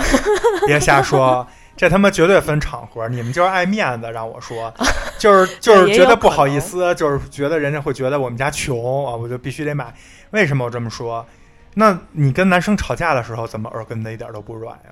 [0.68, 1.46] 别瞎说，
[1.80, 3.08] 这他妈绝对分场合。
[3.08, 4.74] 你们就是爱面子，让我说，
[5.18, 9.94] 就是就是 觉得不好意思，就是觉得人家会觉得我们家穷啊，我就必须得买。
[10.32, 11.26] 为什么我这么说？
[11.76, 14.92] 那你跟男生吵架的时候，怎么耳根子一点都不软呀？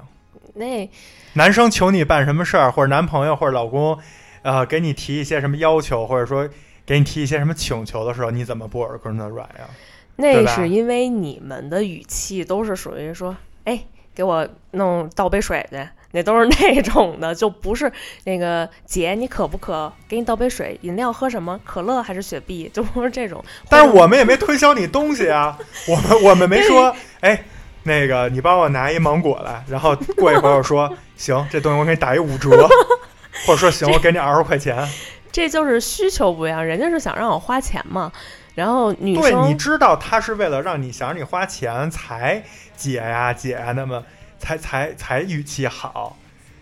[0.54, 0.90] 那
[1.34, 4.00] 男生求你办什么事儿，或者男朋友或者老公，
[4.44, 6.48] 呃，给你提一些什么要求，或者说
[6.86, 9.68] 给你提一些什么请求的时候，你怎么不耳根子软呀？
[10.16, 13.36] 那是因为你们的语气都是属于说，
[13.66, 13.84] 哎，
[14.16, 15.78] 给我弄倒杯水去，
[16.12, 17.91] 那都是 那种的，就不是
[18.24, 19.91] 那个姐，你渴不渴？
[20.08, 21.60] 给你倒杯水，饮料喝什么？
[21.64, 22.70] 可乐还是雪碧？
[22.74, 23.43] 就不是这种。
[23.70, 27.43] 但是我们也没推销你东西啊，我们我们没说，哎，
[27.84, 32.68] 那个你帮我拿一芒果来，然后过一会儿我说 行，这东西我给你打一五折，
[33.45, 34.88] 或者说行，我给你二十块钱。
[35.32, 38.12] 这就是需求不一样，人家是想让我花钱嘛。
[38.55, 42.41] 然后女生对，你知道他是为了让你想让你花钱才
[42.76, 44.03] 姐呀姐呀，那么
[44.40, 46.18] 才才才语气好。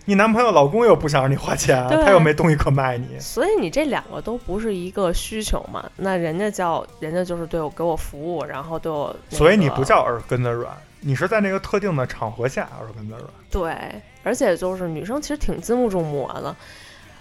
[0.07, 3.19] 你男朋友老公又不想让你花钱，对他又没东西可卖你。
[3.19, 5.89] 所以你这两个都不是一个需求嘛？
[5.95, 13.23] 那人家叫人家就是对我给我服务，然后对我、那所以你不叫耳根子软，你是在那个特定的场合下耳根子软。
[13.49, 16.55] 对，而且就是女生其实挺经不住磨的，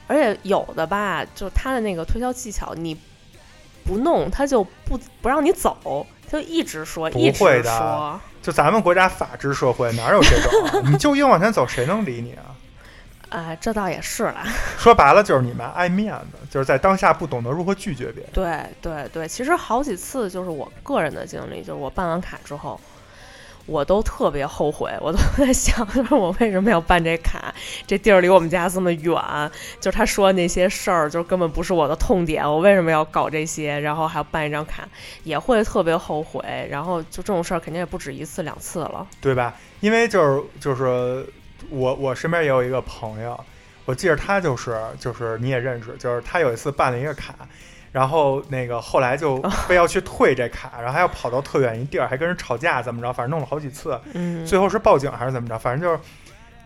[0.07, 2.95] 而且有的吧，就他的那个推销技巧，你
[3.87, 8.21] 不弄，他就不不让你走，她就一直说，不一直说。
[8.45, 10.85] 就咱们国家法治社会哪有这种啊？
[10.93, 12.53] 你就硬往前走，谁能理你啊？
[13.31, 14.45] 啊、这倒也是啦。
[14.77, 18.31] 说白了就是你们爱面子，就是在当下不懂得如何拒绝别人。
[18.35, 22.79] 对对对，其实好几次就是我个人的经历，就是我办完卡之后，
[23.67, 27.55] 我都特别后悔， 我都在想， 就是我为什么要办这卡？
[27.87, 29.15] 这地儿离我们家这么远，
[29.81, 33.79] 就是他说那些事儿，就根本不是我的痛点，我为什么要搞这些？
[33.81, 34.87] 然后还要办一张卡，
[35.23, 36.43] 也会特别后悔。
[36.71, 39.07] 然后就这种事儿，肯定也不止一次两次了。
[39.21, 39.55] 对吧？
[39.81, 41.27] 因为就是就是
[41.71, 43.39] 我我身边也有一个朋友，
[43.85, 47.35] 我记得他就是就是你也认识，就是他有一次办了一个卡，
[47.95, 53.13] 然后那个后来就非要去退这卡， 然后还要跑到特远一地儿，还跟人吵架，怎么着？
[53.13, 55.57] 反正弄了好几次，嗯，最后是报警还是怎么着？
[55.57, 56.03] 反正就是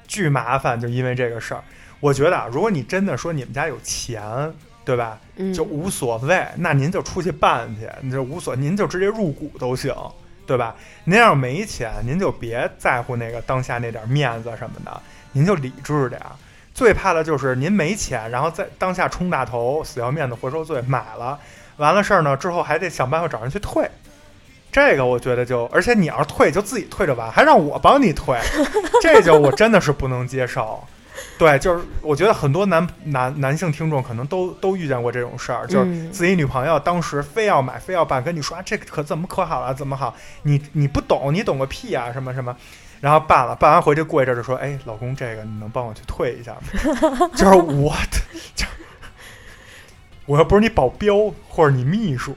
[0.07, 1.63] 巨麻烦，就因为这个事儿。
[2.01, 4.23] 我觉得啊，如果你真的说你们家有钱，
[4.87, 5.19] 对吧？
[5.37, 9.95] 嗯就无所谓，那您就出去办去，你就无所，您就直接入股都行，
[10.47, 10.75] 对吧？
[11.05, 14.99] 您要是没钱，您就别在乎那个当下那点面子什么的，
[15.33, 16.33] 您就理智点儿。
[16.79, 21.37] 最怕的就是您没钱，然后在当下冲大头，死要面子活受罪，买了，
[21.79, 23.91] 完了事儿呢之后还得想办法找人去退。
[24.71, 28.39] 这个我觉得就，而且你要是退就自己退着完，还让我帮你退，
[29.03, 30.81] 这就我真的是不能接受。
[31.37, 40.15] 对，就是我觉得很多男男男性听众可能都都遇见过这种事儿，就是嗯自己女朋友当时非要买非要办，跟你说啊这个可怎么可好了怎么好，
[40.45, 42.55] 你你不懂你懂个屁啊什么什么，
[43.01, 47.31] 然后办了办完回去过一阵就说哎老公这个你能帮我去退一下吗？
[47.35, 47.95] 就是我，
[48.55, 48.67] 就
[50.27, 52.35] 我又不是你保镖或者你秘书，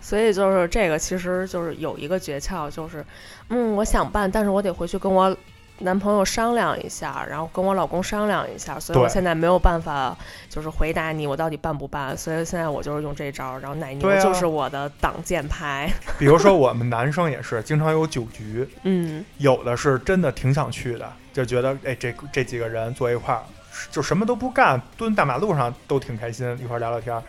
[0.00, 3.04] 所以就是这个，其实就是有一个诀窍，就是，
[3.48, 5.36] 嗯，我想办，但是我得回去跟我
[5.78, 10.16] 男朋友商量一下，然后跟我老公商量一下，所以我现在没有办法，
[10.48, 19.24] 就是回答你我到底办不办，所以现在我就是用这招，然后奶牛就是我的挡箭牌，比如说我们男生也是经常有酒局，嗯。
[19.38, 23.42] 有的是真的挺想去的，就觉得哎，这这几个人坐一块儿，
[23.90, 27.22] 就什么都不干，蹲大马路上都挺开心，一块儿聊聊天儿。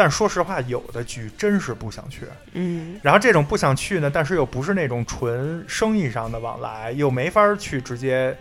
[0.00, 2.22] 但说实话，有的局真是不想去。
[2.54, 8.34] 嗯然后这种不想去呢，但是又不是那种纯生意上的往来，又没法儿去直接，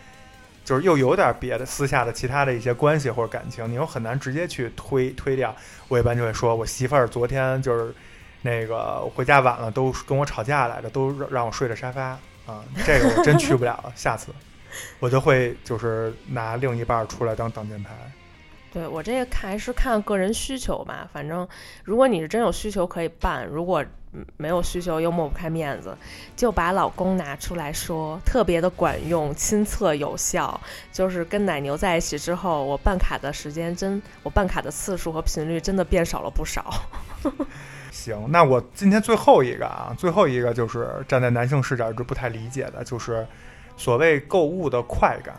[0.63, 5.53] 就是又有点别的私下的其他的一些关系或者感情，你又很难直接去推推掉。
[5.89, 7.93] 我一般就会说，我媳妇儿昨天就是
[8.41, 14.31] 那个回家晚了，都跟我吵架来着，都让让我睡着沙发啊，这个我真去不了了，下次
[14.99, 17.91] 我就会就是拿另一半儿出来当挡箭牌。
[18.71, 21.47] 对我这个看还是看个人需求吧，反正
[21.83, 23.83] 如果你是真有需求可以办，如果
[24.37, 25.95] 没有需求又抹不开面子，
[26.35, 30.59] 就把老公拿出来说，特别的管用，亲测有效。
[30.91, 36.73] 就是跟奶牛在一起之后，我办卡的时间真，我办卡的次数和频率真的变少了不少。
[37.91, 43.25] 行，那我今天最后一个啊，最后一个就是站在男性视角就不太理解的，就是
[43.77, 45.35] 所谓购物的快感。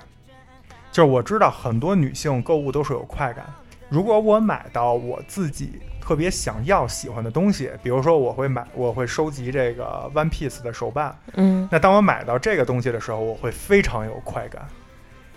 [0.90, 3.44] 就是我知道很多女性购物都是有快感，
[3.88, 14.66] 如果我买到我自己特别想要、喜欢的东西，比如说我会买，我会收集这个 One Piece 的手办，嗯那当我买到这个东西的时候，我会非常有快感。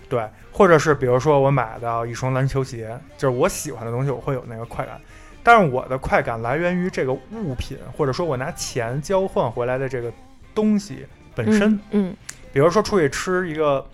[0.08, 5.00] 对，或者是比如说我买到一双篮球鞋，就是我喜欢的东西，我会有那个快感。
[5.42, 10.12] 但是我的快感来源于这个物品，或者说我拿钱交换回来的这个
[10.54, 11.78] 东西本身。
[11.90, 12.14] 嗯
[12.52, 13.84] 比如说出去吃一个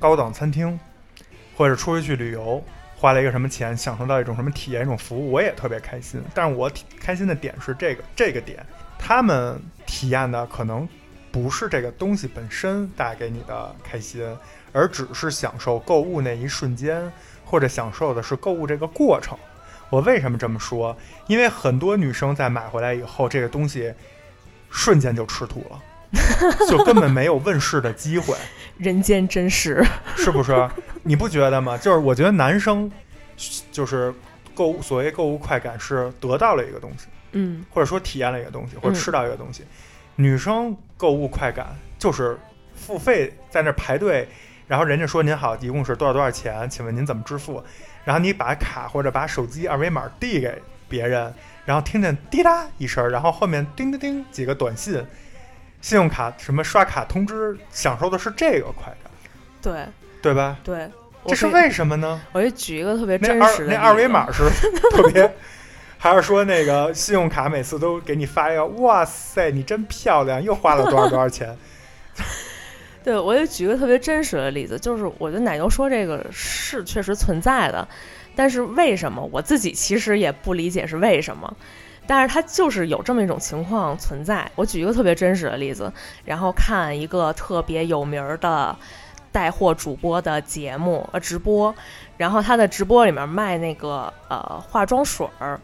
[0.00, 0.80] 高档餐厅，
[1.56, 2.64] 或者出去去旅游，
[2.96, 6.20] 花了一个什么钱，享受到一种什么体验、一种服务，我也特别开心。
[6.34, 8.64] 但是我开心的点是这个这个点，
[8.98, 10.88] 他们体验的可能
[11.30, 14.26] 不是这个东西本身带给你的开心，
[14.72, 17.12] 而只是享受购物那一瞬间，
[17.44, 19.38] 或者享受的是购物这个过程。
[19.90, 20.96] 我为什么这么说？
[21.26, 23.92] 因为很多女生在买回来以后，这个东西
[24.70, 25.82] 瞬间就吃土了。
[26.68, 28.36] 就根本没有问世的机会，
[28.78, 29.84] 人间真实。
[30.16, 30.68] 是不是？
[31.02, 31.76] 你不觉得吗？
[31.78, 32.90] 就是我觉得男生
[33.70, 34.12] 就是
[34.54, 39.64] 购物，所谓购物快感是得到了一个东西，嗯或者说体验了一个东西，或者嗯吃到一个东西。
[40.16, 42.38] 女生购物快感就是
[42.74, 44.28] 付费在那儿排队，
[44.66, 46.68] 然后人家说您好，一共是多少多少钱？
[46.68, 47.62] 请问您怎么支付？
[48.04, 51.32] 然后你把卡或者把手机二维码递给别人，
[51.64, 55.02] 然后听见滴答一声，然后后面叮叮叮几个短信。
[55.80, 59.10] 信用卡什么刷卡通知，享受的是这个快感，
[59.62, 59.86] 对
[60.22, 60.58] 对吧？
[60.62, 60.90] 对，
[61.26, 62.20] 这是为什么呢？
[62.32, 64.44] 我就举一个特别真实的二那二维码是
[64.90, 65.34] 特别，
[65.98, 71.56] 还是说那个信用卡每次都给你发一个，哇塞，你真漂亮，又花了多少多少钱？
[73.02, 77.88] 对，我也举一个特别真实的例子，就是我觉得奶牛说这个是确实存在的，
[78.36, 81.56] 但是为什么我自己其实也不理解是为什么，
[82.06, 84.50] 但是它就是有这么一种情况存在。
[84.54, 85.92] 我举一个特别真实的例子，
[86.24, 88.76] 然后看一个特别有名的
[89.32, 91.74] 带货主播的节目呃直播，
[92.16, 95.60] 然后他的直播里面卖那个呃化妆水儿。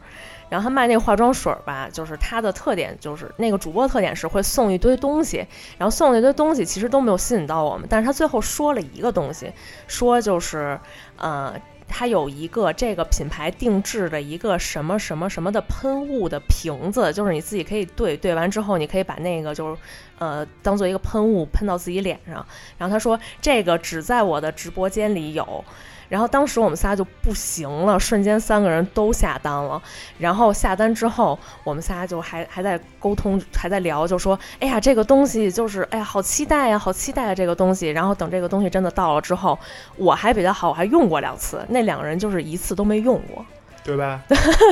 [0.49, 5.45] 然后他卖那个化妆水儿吧，就是它的特点就是那个主播特点是会送一堆东西，
[5.77, 9.53] 然后送那堆东西其实都没有吸引到我们，但是他最后说了一个东西，
[9.89, 10.79] 说就是
[11.17, 11.53] 呃，
[11.89, 19.81] 它有一个这个品牌定制的一个什么什么什么的喷雾的瓶子，就是你自己可以兑，兑完之后你可以把那个就是
[20.19, 22.45] 呃当做一个喷雾喷到自己脸上，
[22.79, 25.65] 然后他说这个只在我的直播间里有。
[26.09, 29.81] 然后当时我们仨就不行了，瞬间三个人都下单了。
[30.19, 39.59] 然后下单之后，我们仨就还还在沟通，还在聊，就说：“哎呀，这个东西就是，哎呀，好期待呀，好期待啊，这个东西。”然后等这个东西真的到了之后，
[39.97, 43.45] 我还比较好，我还用过两次，那两个人就是一次都没用过。
[43.87, 44.21] 对吧？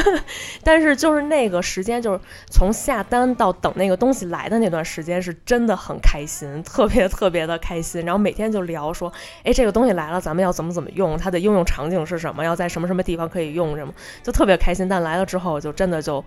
[0.65, 2.19] 但是就是那个时间，就是
[2.51, 8.05] 从下单到等那个东西来的那段时间，是真的很开心，特别特别的开心。
[8.05, 9.13] 然后每天就聊说，
[9.45, 13.95] 哎，这个东西来了，咱们要怎么怎么用，它的应用场景是什么，要在什么什么地方可以用什么，
[14.25, 14.89] 就特别开心。
[14.89, 16.25] 但来了之后，就真的就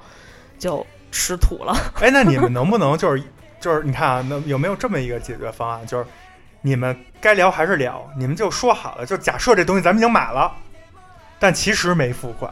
[0.58, 1.76] 就吃土了。
[2.00, 3.22] 哎，那你们能不能就是
[3.60, 5.86] 就是你看啊，那有没有这么一个解决方案？
[5.86, 6.06] 就是
[6.62, 10.52] 你们该聊还是聊，你们就说好了，就假设这东西咱们已经买了，
[11.38, 12.50] 但其实没付款。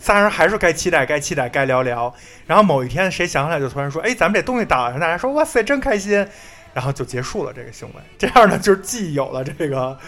[0.00, 2.12] 仨人还是该期待，该期待，该聊聊。
[2.46, 6.26] 然后某一天谁想起来就突然说：“哎，咱们这东西到了。”大家说：“哇塞，真开心。”
[6.72, 7.94] 然后就结束了这个行为。
[8.16, 9.98] 这样呢，就是既有了这个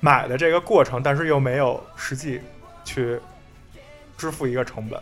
[0.00, 2.40] 买的这个过程，但是又没有实际
[2.84, 3.20] 去
[4.16, 4.98] 支付一个成本，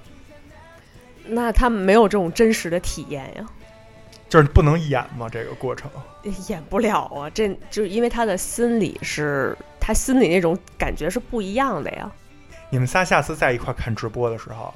[1.27, 3.47] 那他们没有这种真实的体验呀，
[4.29, 5.91] 就是不能演嘛这个过程。
[6.49, 7.31] 演不了啊。
[7.31, 12.11] 这就是因为他的心理是，他心里那种感觉是不一样的呀。
[12.71, 14.73] 你们仨下次在一块看直播的时候，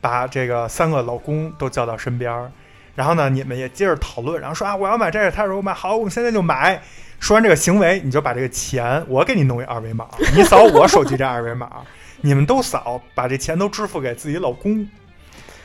[0.00, 2.50] 把这个三个老公都叫到身边儿，
[2.94, 6.82] 然后呢，你们也接着讨论，然后说啊，我要买这个，他说我买，好，我们现在就买。
[7.20, 11.84] 说完这个行为，你就把这个钱，我给你弄一二维码，你扫我手机这二维码，
[12.20, 14.88] 你们都扫，把这钱都支付给自己老公，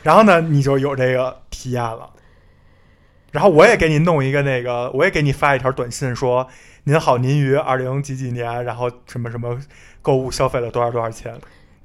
[0.02, 2.10] 然后呢，你就有这个体验了。
[3.32, 6.48] 然后我也给你弄一个那个，我也给你发一条短信说，
[6.86, 9.60] 您好，您于二零几几年，然后什么什么
[10.02, 11.36] 购物消费了多少多少钱。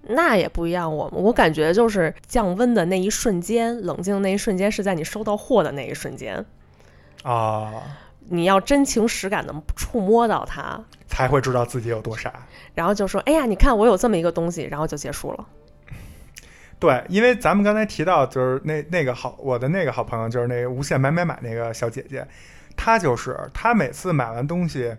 [0.08, 6.44] 那也不一样，我我感觉就是降温的那一瞬间，冷静的那一瞬间是在你收到货的那一瞬间，
[7.22, 7.72] 啊，
[8.28, 12.32] 你要真情实感的触摸到它，才会知道自己有多傻。
[12.74, 15.46] 然后就说：“哎呀，你看我有这么一个东西。”然后就结束了。
[16.78, 22.24] 对，因为咱们刚才提到，就是那那个好，我的那个好朋友，就是那个无限买买买那个小姐姐，
[22.76, 24.94] 她就是她每次买完东西，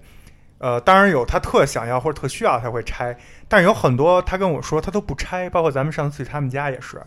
[0.59, 7.01] 呃，当然有他特想要或者特需要才会拆，但是有很多他跟我说他都不拆，包括咱们上次去他们家也是，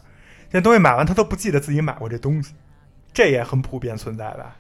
[0.50, 2.54] 这东西买完他都不记得自己买过这东西，
[3.12, 4.56] 这也很普遍存在吧？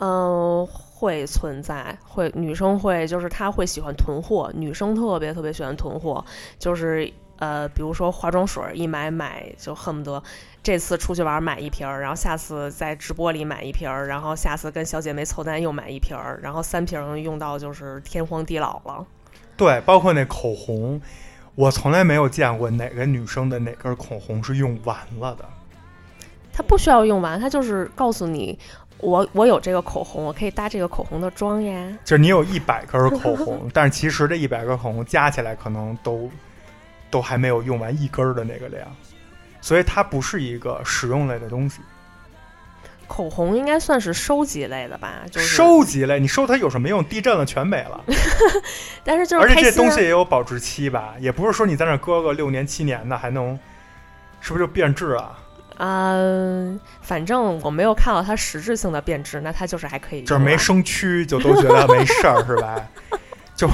[0.00, 6.24] 嗯，会存在，会女生会就是她会喜欢囤货，女生特别特别喜欢囤货，
[6.58, 10.22] 就是呃，比如说化妆水儿一买买就恨不得
[10.62, 19.06] 这次出去玩儿买一瓶儿，然后下次在直播里买一瓶儿，然后下次跟小姐妹凑单又买一瓶儿，然后三瓶儿用到就是天荒地老了。
[19.56, 21.00] 对，包括那口红，
[21.54, 25.44] 我从来没有见过哪个女生的哪根口红是用完了的。
[26.52, 28.58] 它不需要用完，它就是告诉你，
[28.98, 31.98] 我我有这个口红，我可以搭这个口红的妆呀。
[32.04, 36.28] 就是你有一百根口红， 但是其实这一百根口红加起来可能都
[37.10, 38.86] 都还没有用完一根儿的那个量，
[39.60, 41.80] 所以它不是一个实用类的东西。
[43.06, 47.02] 口红应该算是收集类的吧，就是，收集类，你收它有什么用？
[47.02, 48.04] 地震了全没了。
[49.02, 53.58] 但是就是而且这东西也有保质期吧，也不是说你在那搁个六年七年的还能，
[54.40, 55.38] 是不是就变质啊？
[55.78, 60.22] 嗯、反正我没有看到它实质性的变质，那它就是还可以。
[60.22, 62.84] 就是没生蛆就都觉得没事儿是吧？
[63.56, 63.66] 就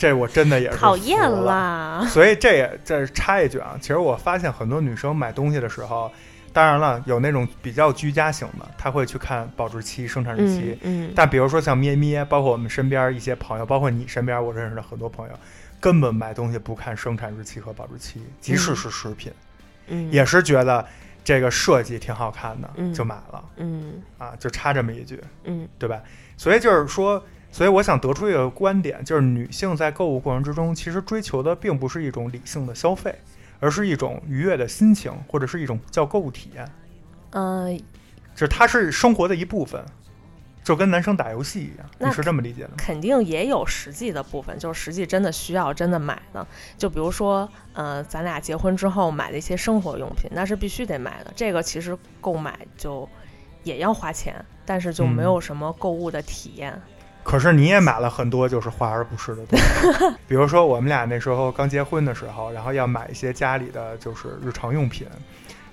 [0.00, 1.44] 这我真的也是讨厌了。
[1.44, 2.06] 啦。
[2.08, 6.10] 所以这也这插一句啊，其实我发现很多女生买东西的时候，
[6.54, 10.78] 当然了，有那种比较居家型的，她会去看保质期、生产日期。
[10.80, 15.34] 嗯嗯，但比如说像咩咩，包括我们身边一些朋友，包括你身边我认识的很多朋友，
[15.78, 19.30] 根本买东西不看生产日期和保质期，即使是食品，
[19.88, 20.82] 嗯也是觉得
[21.22, 26.00] 这个设计挺好看的，嗯就买了嗯啊，就差这么一句，嗯对吧？
[26.38, 27.22] 所以就是说，
[27.52, 33.14] 所以我想得出一个观点，就是女性在购物过程之中，其实追求的并不是一种理性的消费，
[33.58, 36.70] 而是一种愉悦的心情，或者是一种叫购物体验，
[37.30, 37.76] 嗯、
[38.34, 39.84] 就是它是生活的一部分，
[40.62, 42.74] 就跟男生打游戏一样，那你是这么理解的吗？
[42.78, 46.46] 肯定也有实际的部分，就是实际真的需要真的买的。
[46.78, 51.32] 就比如说，呃，咱俩结婚之后买的一些生活用品，那是必须得买的。
[51.34, 53.08] 这个其实购买就
[53.64, 56.80] 也要花钱，但是就没嗯有什么购物的体验。
[57.22, 65.06] 可是你也买了很多就是华而不实的东西， 比如说我们俩那时候刚结婚的时候，然后要买一些家里的就是日常用品，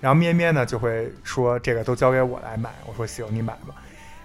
[0.02, 3.74] 然后咩咩呢就会说这个都交给我来买，我说行，你买吧。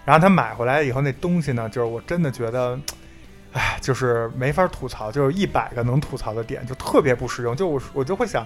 [0.04, 2.78] 然后他买回来以后那东西呢，就是我真的觉得，
[3.52, 7.54] 哎， 就是没法吐槽，就是一百个能吐槽的点，就特别不实用。
[7.54, 8.44] 就我我就会想，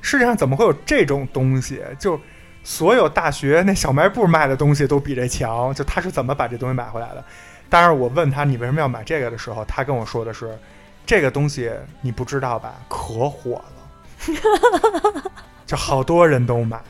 [0.00, 1.82] 世界上怎么会有这种东西？
[1.98, 2.18] 就
[2.62, 7.22] 所有大学那小卖部卖的东西都比这强，就他是怎么把这东西买回来的？
[7.68, 10.56] 当然，我问他你为什么要买这个的时候，他跟我说的是，
[11.04, 12.74] 这个东西你不知道吧？
[12.88, 15.30] 可火了，
[15.66, 16.80] 就好多人都买，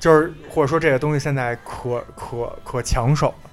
[0.00, 3.50] 就是或者说这个东西现在可可可抢手了，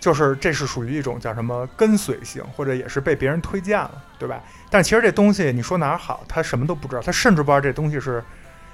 [0.00, 4.42] 就是这是属于一种叫什么跟随性，或者也是被别人推荐了，对吧？
[4.68, 8.22] 但其实这东西你说哪儿好，他什么都不知道，他甚至不知道这东西是，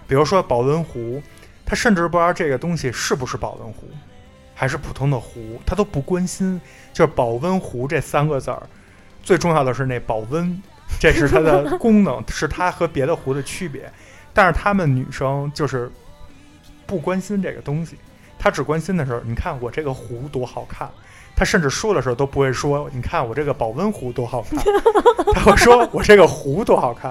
[0.07, 1.22] 比如说保温壶，
[1.66, 3.88] 他甚至不知道这个东西是不是保温壶，
[4.55, 6.61] 还是普通的壶，他都不关心。
[6.93, 8.62] 就是保温壶这三个字儿，
[9.22, 10.61] 最重要的是那保温，
[11.01, 13.90] 这是它的 功能，是它和别的壶的区别。
[14.34, 15.90] 但是她们女生就是
[16.86, 17.97] 不关心这个东西，
[18.38, 20.88] 她只关心的是，你看我这个壶多好看。
[21.34, 24.62] 她甚至说的时候都不会说，你看我这个保温壶多好看，
[25.34, 27.11] 她会说我这个壶多好看。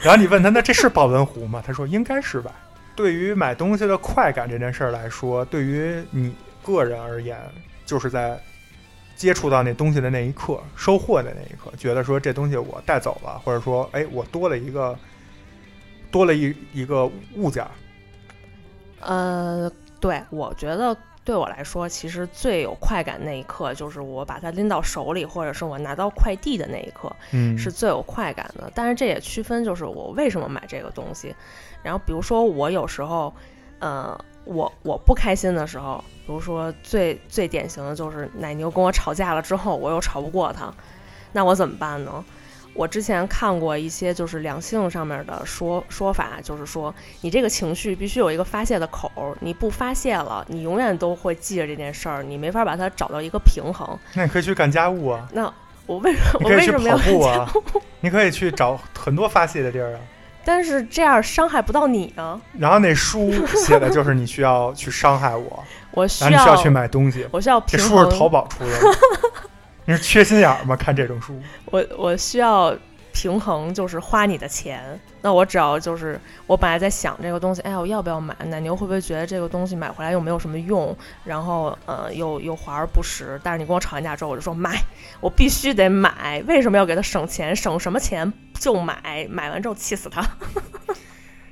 [0.00, 1.62] 然后你问她，那这是保温壶吗？
[1.64, 2.50] 她说应该是吧。
[2.96, 7.38] 对于买东西的快感这件事儿来说，对于你个人而言，
[7.84, 8.40] 就是在
[9.18, 14.96] 接触到那东西的那一刻，收获的那一刻，觉得说这东西我带走了，或者说，哎，我多了一个
[16.12, 17.70] 多了一一个物件儿，
[19.00, 28.70] 呃，对，我觉得对我来说，其实最有快感那一刻，就是我把它拎到手里，或者是我拿到快递的那一刻，嗯是最有快感的。
[28.72, 31.34] 但是这也区分，就是我为什么买这个东西。
[31.82, 33.34] 然后比如说我有时候，
[33.80, 34.16] 呃，
[34.48, 40.72] 我我不开心的时候，比如说最最典型的就是奶牛跟我吵架了之后，我又吵不过他，
[41.32, 42.24] 那我怎么办呢？
[42.74, 53.98] 我之前看过一些就是两性上面的说说法，就是说你这个情绪必须有一个发泄的口儿，你不发泄了，你永远都会记着这件事儿，你没法把它找到一个平衡。
[54.14, 55.52] 那你可以去干家务啊，那
[55.86, 57.52] 我为什你我可以去跑为什么要步啊，
[58.00, 60.00] 你可以去找很多发泄的地儿啊。
[60.48, 62.40] 但是这样伤害不到你啊！
[62.58, 67.26] 然后那书写的就是你需要去伤害我， 我需然后你需要去买东西。
[67.30, 68.70] 我需要这，书是淘宝出的，
[69.84, 70.74] 你是缺心眼儿吗？
[70.74, 72.74] 看这种书，我我需要
[73.18, 74.80] 平衡，就是花你的钱。
[75.20, 78.32] 那我只要就是我本来在想这个东西，哎，我要不要买？
[78.44, 83.40] 奶牛会不会觉得这个东西买回来又没有什么用，然后呃又又华而不实？
[83.42, 84.80] 但是你跟我吵完架之后，我就说买，
[85.20, 86.40] 我必须得买。
[86.46, 87.56] 为什么要给他省钱？
[87.56, 90.24] 省什么钱就买，买完之后气死他。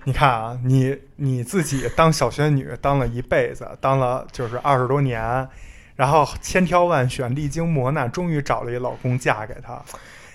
[0.04, 5.48] 你看啊，你你自己当小仙女当了一辈子，当了就是二十多年，
[5.96, 9.82] 然后千挑万选、历经磨难，终于找了一老公嫁给他。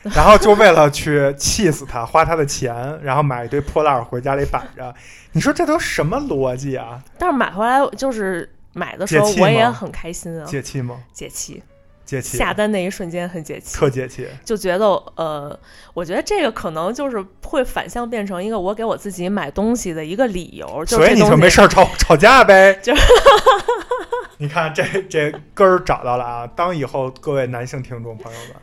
[0.15, 4.93] 然后就为了去气死他，花他的钱，然后买一堆破烂儿回家里摆着。
[5.33, 7.01] 你说这都什么逻辑啊？
[7.17, 10.97] 但是买回来就是买的时候我也很开心啊，解气吗？
[11.13, 11.61] 解气，
[12.03, 14.27] 解气，下单那一瞬间很解气，特解气。
[14.43, 15.57] 就觉得呃，
[15.93, 22.77] 我觉得这个可能就是会反向变成一个我给我自己买东西的一个理由，就所以你就没事儿吵 吵架呗。
[22.81, 22.91] 就
[24.37, 26.47] 你看这这根儿找到了啊！
[26.55, 28.55] 当以后各位男性听众朋友们，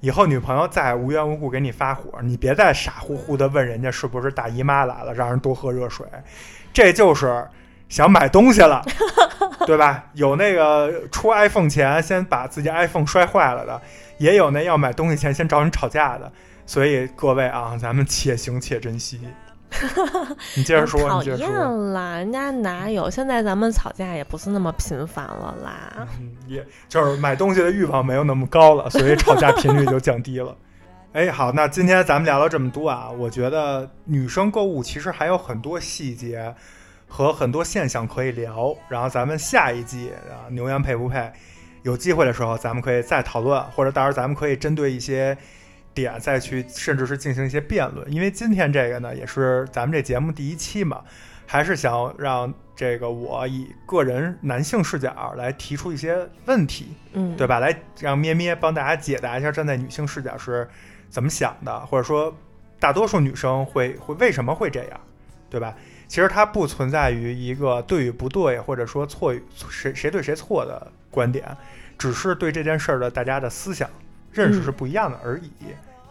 [0.00, 6.06] 以后女朋友再无缘无故给你发火，你别再傻乎乎的问人家是不是大姨妈来了，让人多喝热水，
[6.72, 7.46] 这就是
[7.88, 8.82] 想买东西了，
[9.66, 10.04] 对吧？
[10.14, 13.80] 有那个出 iPhone 前先把自己 iPhone 摔坏了的，
[14.18, 16.32] 也有那要买东西前先找你吵架的。
[16.64, 19.20] 所以各位啊，咱们且行且珍惜。
[20.56, 21.46] 你接着说，讨你接着说。
[21.46, 23.08] 厌啦，人家哪有？
[23.10, 26.06] 现在咱们吵架也不是那么频繁了啦。
[26.18, 30.56] 嗯，也就是买东西的欲望没有那么高了，所以吵架频率就降低了。
[31.12, 36.54] 哎，好，那今天咱们聊了这么多啊，我觉得女生购物其实还有很多细节
[37.08, 38.74] 和很多现象可以聊。
[38.88, 41.32] 然后咱们下一季啊，牛羊配不配？
[41.82, 45.36] 有机会的时候咱们可以再讨论，或者到时候咱们可以针对一些
[45.94, 48.10] 点再去，甚至是进行一些辩论。
[48.12, 51.02] 因为今天这个呢，也是咱们这节目第一期嘛，
[51.46, 57.58] 还是想让这个我以个人男性视角来提出一些问题，嗯，对吧？
[57.58, 60.68] 来让咩咩帮大家解答一下站在女性视角是
[61.08, 62.34] 怎么想的，或者说
[62.78, 65.00] 大多数女生会会为什么会这样，
[65.50, 65.74] 对吧？
[66.08, 71.56] 其实它不存在于一个对与不对，或者说错与谁谁对谁错的观点，
[71.98, 73.88] 只是对这件事儿的大家的思想
[74.32, 75.50] 认识是不一样的而已、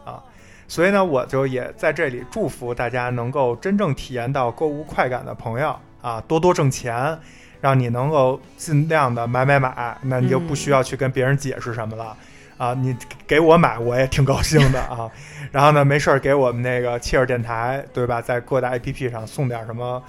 [0.06, 0.22] 啊。
[0.68, 7.18] 所以呢，我就也在这里祝福大家能够真正体验到购物快感的朋友啊，多多挣钱，
[7.60, 12.16] 让你能够尽量的买买买，那你就不需要去跟别人解释什么了。
[12.58, 12.96] 啊，你
[13.26, 15.10] 给我买，我也挺高兴的啊。
[15.50, 18.22] 然后呢，没事儿给我们那个切尔电台，对吧？
[18.22, 20.04] 在各大 APP 上送点什么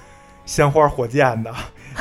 [0.45, 1.55] 鲜花、火箭的，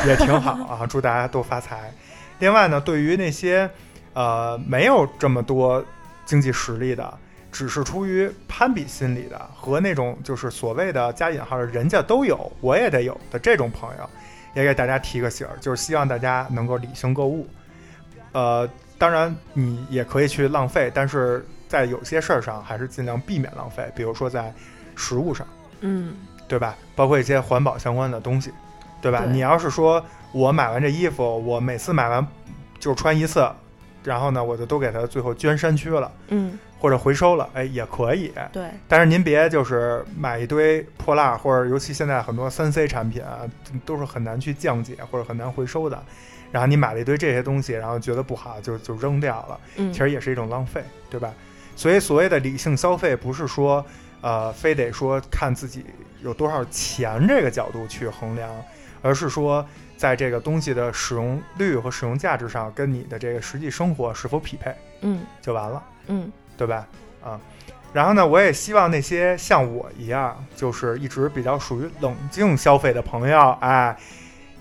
[0.07, 0.85] 也挺好啊。
[0.89, 1.93] 祝大家都发财。
[2.39, 3.69] 另外呢，对于那些
[4.13, 5.85] 呃没有这么多
[6.29, 7.11] 经济实力的，
[7.51, 14.07] 只是出于攀比心理的，和那种就是所谓的加引号的人家都有，我也得有的这种朋友，
[14.53, 17.47] 也给大家提个醒儿，就是希望大家能够理性购物。
[18.33, 18.69] 呃，
[18.99, 24.53] 当然你也可以去浪费，但是在有些事儿上还是尽量避免浪费，比如说在
[24.95, 25.47] 食物上，
[25.79, 26.13] 嗯，
[26.47, 26.77] 对吧？
[26.95, 28.53] 包括一些环保相关的东西，
[29.01, 29.21] 对吧？
[29.25, 32.27] 对你要是说我买完这衣服，我每次买完
[32.79, 33.49] 就穿一次，
[34.03, 38.31] 然后呢，我就都给它最后捐山区了，嗯，或者回收了，哎，也可以。
[38.51, 43.39] 对，但是您别就是买一堆破烂儿，或者尤其现在很多三 C 产品啊，
[43.85, 46.01] 都是很难去降解或者很难回收的。
[46.51, 51.31] 然后你买了一堆这些东西，然后觉得不好就就扔掉了，嗯，其实也是一种浪费，对吧？
[51.75, 53.85] 所以所谓的理性消费，不是说
[54.21, 55.85] 呃非得说看自己
[56.23, 58.49] 有多少钱这个角度去衡量，
[59.01, 59.65] 而是说
[59.99, 65.83] 在这个东西的使用率和使用价值上，跟你的这个实际生活是否匹配嗯就完了。
[66.07, 66.87] 嗯对吧？
[67.21, 67.37] 啊，
[67.91, 73.93] 然后呢，我也希望那些像我一样，就是一直比较属于冷静消费的朋友，哎，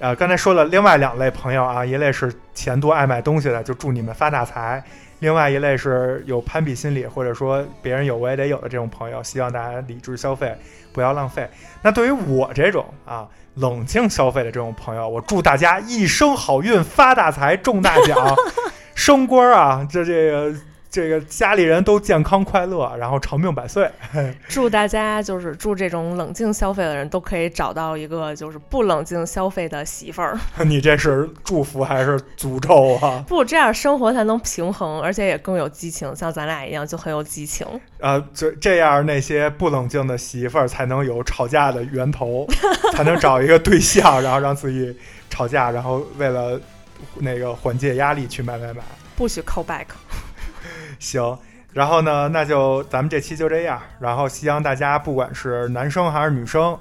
[0.01, 4.83] 呃，刚才说了另外两类朋友啊，一类是钱多爱买东西的，就祝你们发大财；
[5.21, 10.57] 另外一类是有攀比心理，或者说别人有我也得有的这种朋友，希望大家理智消费，
[10.93, 11.49] 不要浪费。
[11.81, 13.29] 那对于我这种啊
[13.59, 18.35] 冷静消费的这种朋友，我祝大家一生好运，发大财，中大奖，
[18.95, 19.87] 升官啊！
[19.91, 20.55] 这这个。
[20.91, 23.91] 这个家里人都健康快乐，然后长命百岁。
[24.49, 33.23] 祝大家就是祝这种冷静消费的人都可以找到一个就是不冷静消费的媳妇儿， 你这是祝福还是诅咒啊？
[33.29, 37.67] 不这样生活才能平衡，而且也更有激情，像咱俩一样就很有激情。
[37.99, 42.47] 呃，这这样那些不冷静的媳妇儿才能有吵架的源头，
[42.95, 44.97] 才能找一个对象，然后让自己
[45.29, 46.59] 吵架，然后为了
[47.17, 48.81] 那个缓解压力去买买买。
[49.17, 49.87] 不许 call back。
[51.01, 51.39] 行，
[51.73, 53.81] 然后呢，那就咱们这期就这样。
[54.01, 56.79] 然后希望大家不管是男生还是女生，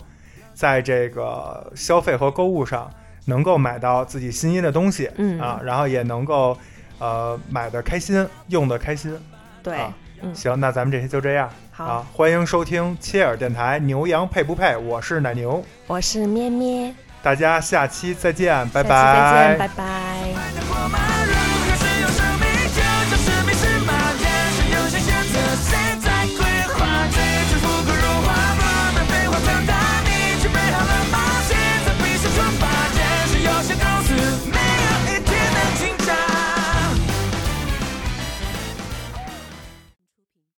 [0.53, 2.89] 在这个消费和购物上
[3.25, 6.57] 能够买到自己心仪的东西，嗯啊，然后也能够
[6.99, 9.17] 呃买的开心，用的开心。
[9.61, 12.07] 对，啊嗯，行，那咱们这期就这样好，啊！
[12.11, 14.75] 欢迎收听切尔电台，牛羊配不配？
[14.75, 16.91] 我是奶牛，我是咩咩，
[17.21, 21.56] 大家下期再见，拜下期再见，拜拜拜。